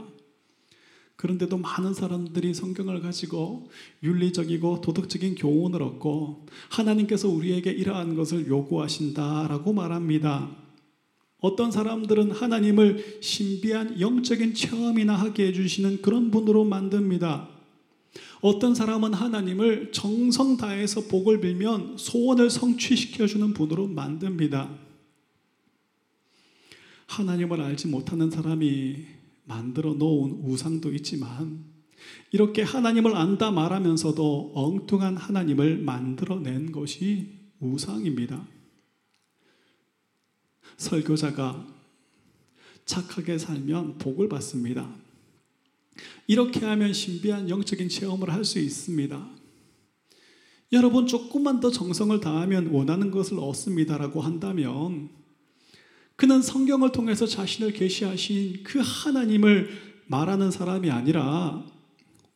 그런데도 1.15 1.57
많은 1.57 1.93
사람들이 1.93 2.53
성경을 2.53 3.01
가지고 3.01 3.69
윤리적이고 4.03 4.81
도덕적인 4.81 5.35
교훈을 5.35 5.81
얻고 5.81 6.47
하나님께서 6.69 7.29
우리에게 7.29 7.71
이러한 7.71 8.15
것을 8.15 8.47
요구하신다라고 8.47 9.71
말합니다. 9.71 10.57
어떤 11.39 11.71
사람들은 11.71 12.31
하나님을 12.31 13.19
신비한 13.21 13.99
영적인 13.99 14.53
체험이나 14.55 15.15
하게 15.15 15.47
해주시는 15.47 16.01
그런 16.01 16.31
분으로 16.31 16.65
만듭니다. 16.65 17.60
어떤 18.41 18.73
사람은 18.73 19.13
하나님을 19.13 19.91
정성 19.91 20.57
다해서 20.57 21.01
복을 21.01 21.41
빌면 21.41 21.97
소원을 21.97 22.49
성취시켜주는 22.49 23.53
분으로 23.53 23.87
만듭니다. 23.87 24.75
하나님을 27.07 27.61
알지 27.61 27.87
못하는 27.87 28.31
사람이 28.31 29.05
만들어 29.43 29.93
놓은 29.93 30.41
우상도 30.43 30.93
있지만 30.93 31.65
이렇게 32.31 32.63
하나님을 32.63 33.15
안다 33.15 33.51
말하면서도 33.51 34.53
엉뚱한 34.55 35.17
하나님을 35.17 35.77
만들어낸 35.77 36.71
것이 36.71 37.41
우상입니다. 37.59 38.47
설교자가 40.77 41.67
착하게 42.85 43.37
살면 43.37 43.99
복을 43.99 44.29
받습니다. 44.29 45.00
이렇게 46.27 46.65
하면 46.65 46.93
신비한 46.93 47.49
영적인 47.49 47.89
체험을 47.89 48.31
할 48.31 48.43
수 48.45 48.59
있습니다. 48.59 49.29
여러분 50.73 51.05
조금만 51.05 51.59
더 51.59 51.69
정성을 51.69 52.17
다하면 52.21 52.67
원하는 52.67 53.11
것을 53.11 53.39
얻습니다라고 53.39 54.21
한다면 54.21 55.09
그는 56.15 56.41
성경을 56.41 56.91
통해서 56.91 57.25
자신을 57.25 57.73
계시하신 57.73 58.63
그 58.63 58.79
하나님을 58.81 59.69
말하는 60.07 60.49
사람이 60.51 60.89
아니라 60.89 61.65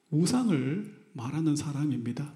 우상을 0.10 1.10
말하는 1.14 1.56
사람입니다. 1.56 2.34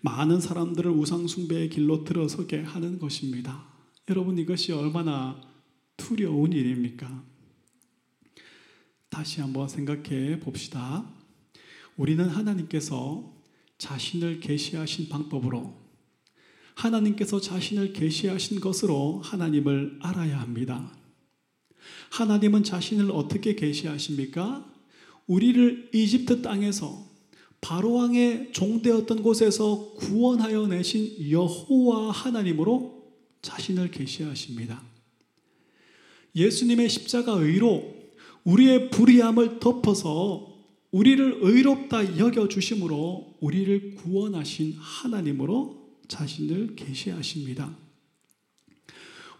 많은 0.00 0.40
사람들을 0.40 0.90
우상 0.92 1.26
숭배의 1.26 1.70
길로 1.70 2.04
들어서게 2.04 2.62
하는 2.62 2.98
것입니다. 2.98 3.66
여러분 4.08 4.38
이것이 4.38 4.72
얼마나 4.72 5.40
두려운 5.96 6.52
일입니까? 6.52 7.27
다시 9.10 9.40
한번 9.40 9.68
생각해 9.68 10.40
봅시다. 10.40 11.04
우리는 11.96 12.28
하나님께서 12.28 13.32
자신을 13.78 14.40
계시하신 14.40 15.08
방법으로 15.08 15.74
하나님께서 16.74 17.40
자신을 17.40 17.92
계시하신 17.92 18.60
것으로 18.60 19.20
하나님을 19.24 19.98
알아야 20.00 20.40
합니다. 20.40 20.92
하나님은 22.10 22.64
자신을 22.64 23.10
어떻게 23.10 23.54
계시하십니까? 23.54 24.72
우리를 25.26 25.90
이집트 25.92 26.42
땅에서 26.42 27.06
바로 27.60 27.94
왕의 27.94 28.52
종되었던 28.52 29.22
곳에서 29.22 29.94
구원하여 29.94 30.68
내신 30.68 31.30
여호와 31.30 32.12
하나님으로 32.12 33.12
자신을 33.42 33.90
계시하십니다. 33.90 34.82
예수님의 36.36 36.88
십자가 36.88 37.32
의로 37.32 37.97
우리의 38.48 38.88
불의함을 38.88 39.60
덮어서 39.60 40.48
우리를 40.90 41.40
의롭다 41.42 42.16
여겨 42.16 42.48
주심으로 42.48 43.34
우리를 43.40 43.94
구원하신 43.96 44.74
하나님으로 44.78 45.76
자신을 46.08 46.74
계시하십니다. 46.74 47.76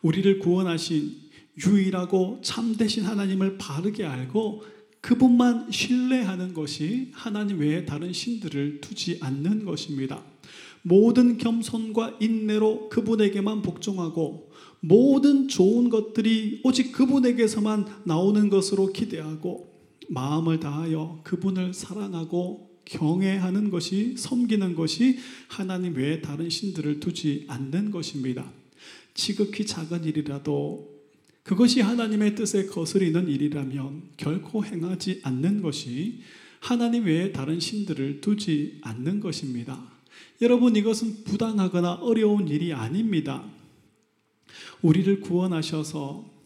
우리를 0.03 0.39
구원하신 0.41 1.17
유일하고 1.67 2.41
참되신 2.43 3.05
하나님을 3.05 3.57
바르게 3.57 4.05
알고 4.05 4.65
그분만 5.01 5.71
신뢰하는 5.71 6.53
것이 6.53 7.11
하나님 7.15 7.61
외에 7.61 7.87
다른 7.87 8.13
신들을 8.13 8.83
두지 8.83 9.19
않는 9.23 9.65
것입니다. 9.65 10.23
모든 10.83 11.39
겸손과 11.39 12.19
인내로 12.21 12.91
그분에게만 12.91 13.63
복종하고 13.63 14.48
모든 14.81 15.49
좋은 15.49 15.89
것들이 15.89 16.61
오직 16.65 16.93
그분에게서만 16.93 17.87
나오는 18.05 18.49
것으로 18.49 18.93
기대하고 18.93 19.69
마음을 20.09 20.61
다하여 20.61 21.21
그분을 21.25 21.75
사랑하고 21.75 22.69
경외하는 22.85 23.71
것이 23.71 24.15
섬기는 24.17 24.75
것이 24.75 25.19
하나님 25.49 25.97
외에 25.97 26.23
다른 26.23 26.49
신들을 26.49 27.01
두지 27.01 27.45
않는 27.49 27.91
것입니다. 27.91 28.51
지극히 29.15 29.67
작은 29.67 30.05
일이라도 30.05 30.99
그것이 31.43 31.81
하나님의 31.81 32.35
뜻에 32.35 32.67
거스리는 32.67 33.29
일이라면 33.29 34.03
결코 34.17 34.65
행하지 34.65 35.21
않는 35.23 35.61
것이 35.61 36.21
하나님 36.61 37.05
외에 37.05 37.33
다른 37.33 37.61
신들을 37.61 38.21
두지 38.21 38.79
않는 38.83 39.21
것입니다. 39.21 39.83
여러분 40.41 40.77
이것은 40.77 41.25
부당하거나 41.25 41.95
어려운 41.95 42.49
일이 42.49 42.73
아닙니다. 42.73 43.45
우리를 44.83 45.21
구원하셔서 45.21 46.39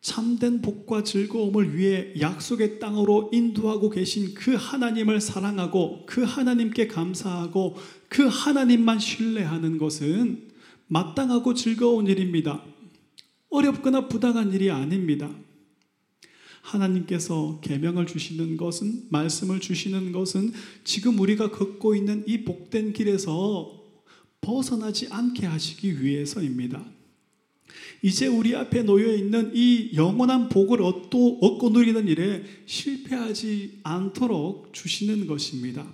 참된 0.00 0.62
복과 0.62 1.02
즐거움을 1.02 1.76
위해 1.76 2.14
약속의 2.20 2.78
땅으로 2.78 3.30
인도하고 3.32 3.90
계신 3.90 4.34
그 4.34 4.54
하나님을 4.54 5.20
사랑하고 5.20 6.04
그 6.06 6.22
하나님께 6.22 6.86
감사하고 6.86 7.76
그 8.08 8.26
하나님만 8.26 9.00
신뢰하는 9.00 9.78
것은 9.78 10.48
마땅하고 10.86 11.54
즐거운 11.54 12.06
일입니다. 12.06 12.62
어렵거나 13.50 14.06
부당한 14.06 14.52
일이 14.52 14.70
아닙니다. 14.70 15.28
하나님께서 16.60 17.58
계명을 17.60 18.06
주시는 18.06 18.56
것은 18.56 19.06
말씀을 19.10 19.60
주시는 19.60 20.12
것은 20.12 20.52
지금 20.84 21.18
우리가 21.18 21.50
걷고 21.50 21.94
있는 21.96 22.24
이 22.26 22.44
복된 22.44 22.92
길에서 22.92 23.84
벗어나지 24.40 25.08
않게 25.10 25.46
하시기 25.46 26.00
위해서입니다. 26.02 26.95
이제 28.02 28.26
우리 28.26 28.54
앞에 28.54 28.82
놓여 28.82 29.14
있는 29.14 29.50
이 29.54 29.90
영원한 29.94 30.48
복을 30.48 30.82
얻고, 30.82 31.38
얻고 31.40 31.70
누리는 31.70 32.06
일에 32.08 32.44
실패하지 32.66 33.80
않도록 33.82 34.72
주시는 34.72 35.26
것입니다. 35.26 35.86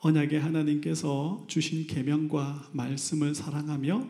언약의 0.00 0.40
하나님께서 0.40 1.44
주신 1.46 1.86
계명과 1.86 2.70
말씀을 2.72 3.34
사랑하며 3.34 4.06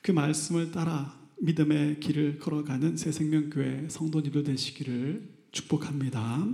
그 0.00 0.12
말씀을 0.12 0.70
따라 0.70 1.18
믿음의 1.40 2.00
길을 2.00 2.38
걸어가는 2.38 2.96
새생명교회 2.96 3.88
성도님들 3.88 4.44
되시기를 4.44 5.28
축복합니다. 5.50 6.46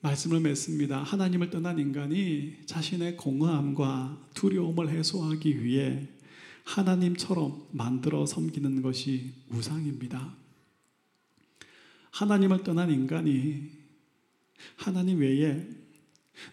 말씀을 0.00 0.40
맺습니다. 0.40 1.02
하나님을 1.02 1.50
떠난 1.50 1.78
인간이 1.78 2.54
자신의 2.66 3.16
공허함과 3.16 4.28
두려움을 4.34 4.90
해소하기 4.90 5.64
위해 5.64 6.08
하나님처럼 6.68 7.66
만들어 7.72 8.26
섬기는 8.26 8.82
것이 8.82 9.32
우상입니다. 9.50 10.34
하나님을 12.10 12.62
떠난 12.62 12.90
인간이 12.90 13.70
하나님 14.76 15.20
외에 15.20 15.66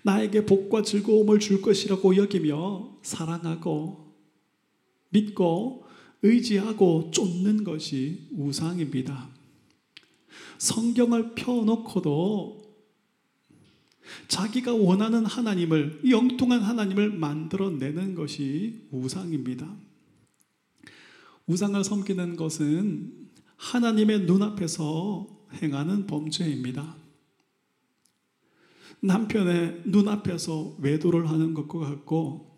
나에게 0.04 0.46
복과 0.46 0.84
즐거움을 0.84 1.40
줄 1.40 1.62
것이라고 1.62 2.16
여기며 2.16 2.98
사랑하고 3.02 4.16
믿고 5.10 5.86
의지하고 6.22 7.12
쫓는 7.12 7.66
것이 7.66 8.30
우상입니다. 8.32 9.30
성경을 10.58 11.36
펴놓고도 11.36 12.64
자기가 14.28 14.74
원하는 14.74 15.26
하나님을, 15.26 16.02
영통한 16.10 16.62
하나님을 16.62 17.12
만들어내는 17.12 18.16
것이 18.16 18.88
우상입니다. 18.92 19.85
우상을 21.48 21.84
섬기는 21.84 22.36
것은 22.36 23.30
하나님의 23.58 24.22
눈앞에서 24.22 25.28
행하는 25.62 26.08
범죄입니다. 26.08 26.96
남편의 29.02 29.84
눈앞에서 29.86 30.76
외도를 30.80 31.30
하는 31.30 31.54
것과 31.54 31.80
같고 31.80 32.56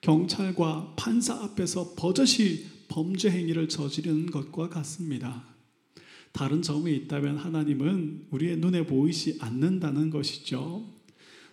경찰과 0.00 0.94
판사 0.96 1.34
앞에서 1.34 1.94
버젓이 1.96 2.66
범죄 2.88 3.30
행위를 3.30 3.68
저지르는 3.68 4.30
것과 4.30 4.68
같습니다. 4.68 5.44
다른 6.32 6.62
점이 6.62 6.94
있다면 6.94 7.38
하나님은 7.38 8.26
우리의 8.30 8.58
눈에 8.58 8.84
보이지 8.84 9.38
않는다는 9.40 10.10
것이죠. 10.10 10.84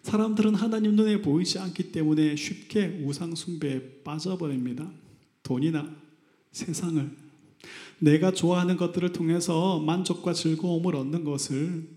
사람들은 0.02 0.56
하나님 0.56 0.96
눈에 0.96 1.22
보이지 1.22 1.60
않기 1.60 1.91
때문에 1.91 2.36
쉽게 2.36 3.02
우상 3.06 3.34
숭배에 3.36 4.02
빠져버립니다. 4.04 4.91
돈이나 5.41 6.03
세상을 6.54 7.10
내가 8.00 8.32
좋아하는 8.32 8.78
것들을 8.78 9.12
통해서 9.12 9.80
만족과 9.80 10.34
즐거움을 10.34 10.96
얻는 10.96 11.24
것을 11.24 11.88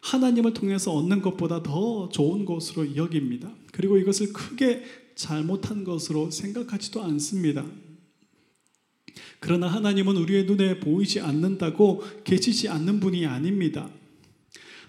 하나님을 0.00 0.52
통해서 0.52 0.92
얻는 0.92 1.22
것보다 1.22 1.62
더 1.62 2.08
좋은 2.10 2.44
것으로 2.44 2.94
여깁니다. 2.96 3.50
그리고 3.72 3.96
이것을 3.96 4.32
크게 4.32 4.82
잘못한 5.14 5.84
것으로 5.84 6.30
생각하지도 6.30 7.02
않습니다. 7.02 7.64
그러나 9.40 9.66
하나님은 9.68 10.16
우리의 10.16 10.44
눈에 10.44 10.80
보이지 10.80 11.20
않는다고 11.20 12.02
계시지 12.24 12.68
않는 12.68 13.00
분이 13.00 13.26
아닙니다. 13.26 13.88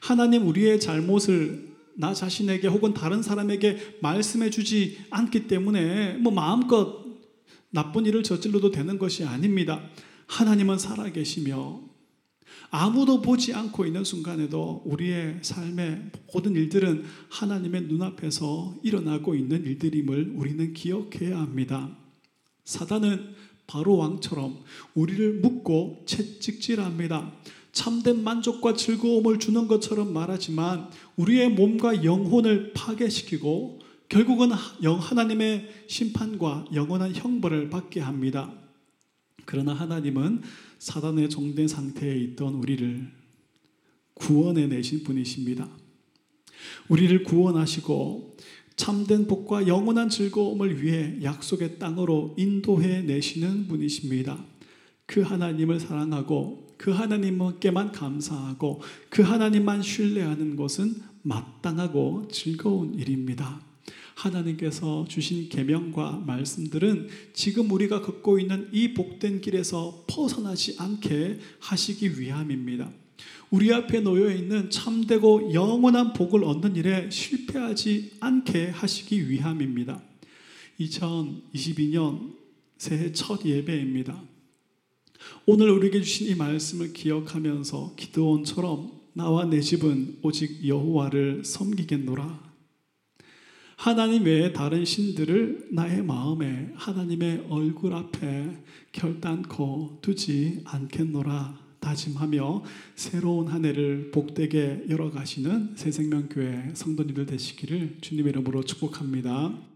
하나님 0.02 0.48
우리의 0.48 0.80
잘못을 0.80 1.76
나 1.94 2.14
자신에게 2.14 2.68
혹은 2.68 2.94
다른 2.94 3.22
사람에게 3.22 3.98
말씀해 4.02 4.50
주지 4.50 4.98
않기 5.10 5.48
때문에 5.48 6.18
뭐 6.18 6.32
마음껏 6.34 7.05
나쁜 7.76 8.06
일을 8.06 8.24
저질러도 8.24 8.72
되는 8.72 8.98
것이 8.98 9.26
아닙니다. 9.26 9.84
하나님은 10.28 10.80
살아계시며 10.80 11.82
아무도 12.70 13.22
보지 13.22 13.54
않고 13.54 13.86
있는 13.86 14.06
순간에도 14.06 14.82
우리의 14.86 15.40
삶의 15.42 16.12
모든 16.34 16.56
일들은 16.56 17.04
하나님의 17.30 17.84
눈앞에서 17.84 18.76
일어나고 18.82 19.36
있는 19.36 19.66
일들임을 19.66 20.36
우리는 20.36 20.74
기억해야 20.74 21.38
합니다. 21.38 21.98
사단은 22.64 23.36
바로 23.68 23.98
왕처럼 23.98 24.64
우리를 24.94 25.42
묶고 25.42 26.04
채찍질합니다. 26.06 27.34
참된 27.74 28.24
만족과 28.24 28.76
즐거움을 28.76 29.38
주는 29.40 29.68
것처럼 29.68 30.14
말하지만 30.14 30.90
우리의 31.18 31.50
몸과 31.50 32.06
영혼을 32.06 32.72
파괴시키고 32.72 33.80
결국은 34.16 34.50
하나님의 34.54 35.68
심판과 35.88 36.68
영원한 36.74 37.14
형벌을 37.14 37.70
받게 37.70 38.00
합니다. 38.00 38.50
그러나 39.44 39.74
하나님은 39.74 40.42
사단의 40.80 41.30
종된 41.30 41.68
상태에 41.68 42.16
있던 42.20 42.54
우리를 42.54 43.12
구원해 44.14 44.68
내신 44.68 45.04
분이십니다. 45.04 45.68
우리를 46.88 47.26
구원하시고 47.26 48.38
참된 48.78 49.28
복과 49.28 49.68
영원한 49.68 50.08
즐거움을 50.08 50.82
위해 50.82 51.22
약속의 51.22 51.78
땅으로 51.78 52.36
인도해 52.38 53.02
내시는 53.02 53.68
분이십니다. 53.68 54.46
그 55.06 55.24
하나님을 55.24 55.82
사랑하고 55.82 56.76
그 56.78 56.92
하나님께만 56.92 57.92
감사하고 57.92 58.82
그 59.10 59.24
하나님만 59.24 59.82
신뢰하는 59.82 60.56
것은 60.56 61.02
마땅하고 61.24 62.30
즐거운 62.32 62.94
일입니다. 62.94 63.65
하나님께서 64.16 65.06
주신 65.08 65.50
계명과 65.50 66.24
말씀들은 66.26 67.08
지금 67.34 67.70
우리가 67.72 68.02
걷고 68.02 68.40
있는 68.40 68.70
이 68.72 68.94
복된 68.94 69.42
길에서 69.42 70.06
벗어나지 70.08 70.76
않게 70.80 71.40
하시기 71.60 72.20
위함입니다. 72.20 72.92
우리 73.52 73.72
앞에 73.74 74.02
놓여 74.02 74.34
있는 74.34 74.70
참되고 74.70 75.54
영원한 75.54 76.14
복을 76.14 76.44
얻는 76.44 76.76
일에 76.76 77.10
실패하지 77.10 78.14
않게 78.20 78.70
하시기 78.70 79.30
위함입니다. 79.30 80.02
2022년 80.80 82.34
새해 82.78 83.12
첫 83.12 83.46
예배입니다. 83.46 84.22
오늘 85.46 85.70
우리에게 85.70 86.02
주신 86.02 86.28
이 86.28 86.36
말씀을 86.36 86.94
기억하면서 86.94 87.94
기드온처럼 87.96 88.92
나와 89.14 89.46
내 89.46 89.62
집은 89.62 90.18
오직 90.22 90.68
여호와를 90.68 91.46
섬기겠노라. 91.46 92.55
하나님 93.78 94.24
외에 94.24 94.54
다른 94.54 94.86
신들을 94.86 95.68
나의 95.72 96.02
마음에 96.04 96.72
하나님의 96.76 97.48
얼굴 97.50 97.94
앞에 97.94 98.64
결단코 98.92 100.00
두지 100.02 100.62
않겠노라 100.64 101.60
다짐하며 101.82 102.64
새로운 102.96 103.48
한 103.48 103.66
해를 103.66 104.12
복되게 104.12 104.86
열어가시는 104.90 105.76
새생명교회 105.76 106.72
성도님들 106.74 107.26
되시기를 107.28 107.98
주님의 108.02 108.32
이름으로 108.32 108.64
축복합니다. 108.64 109.75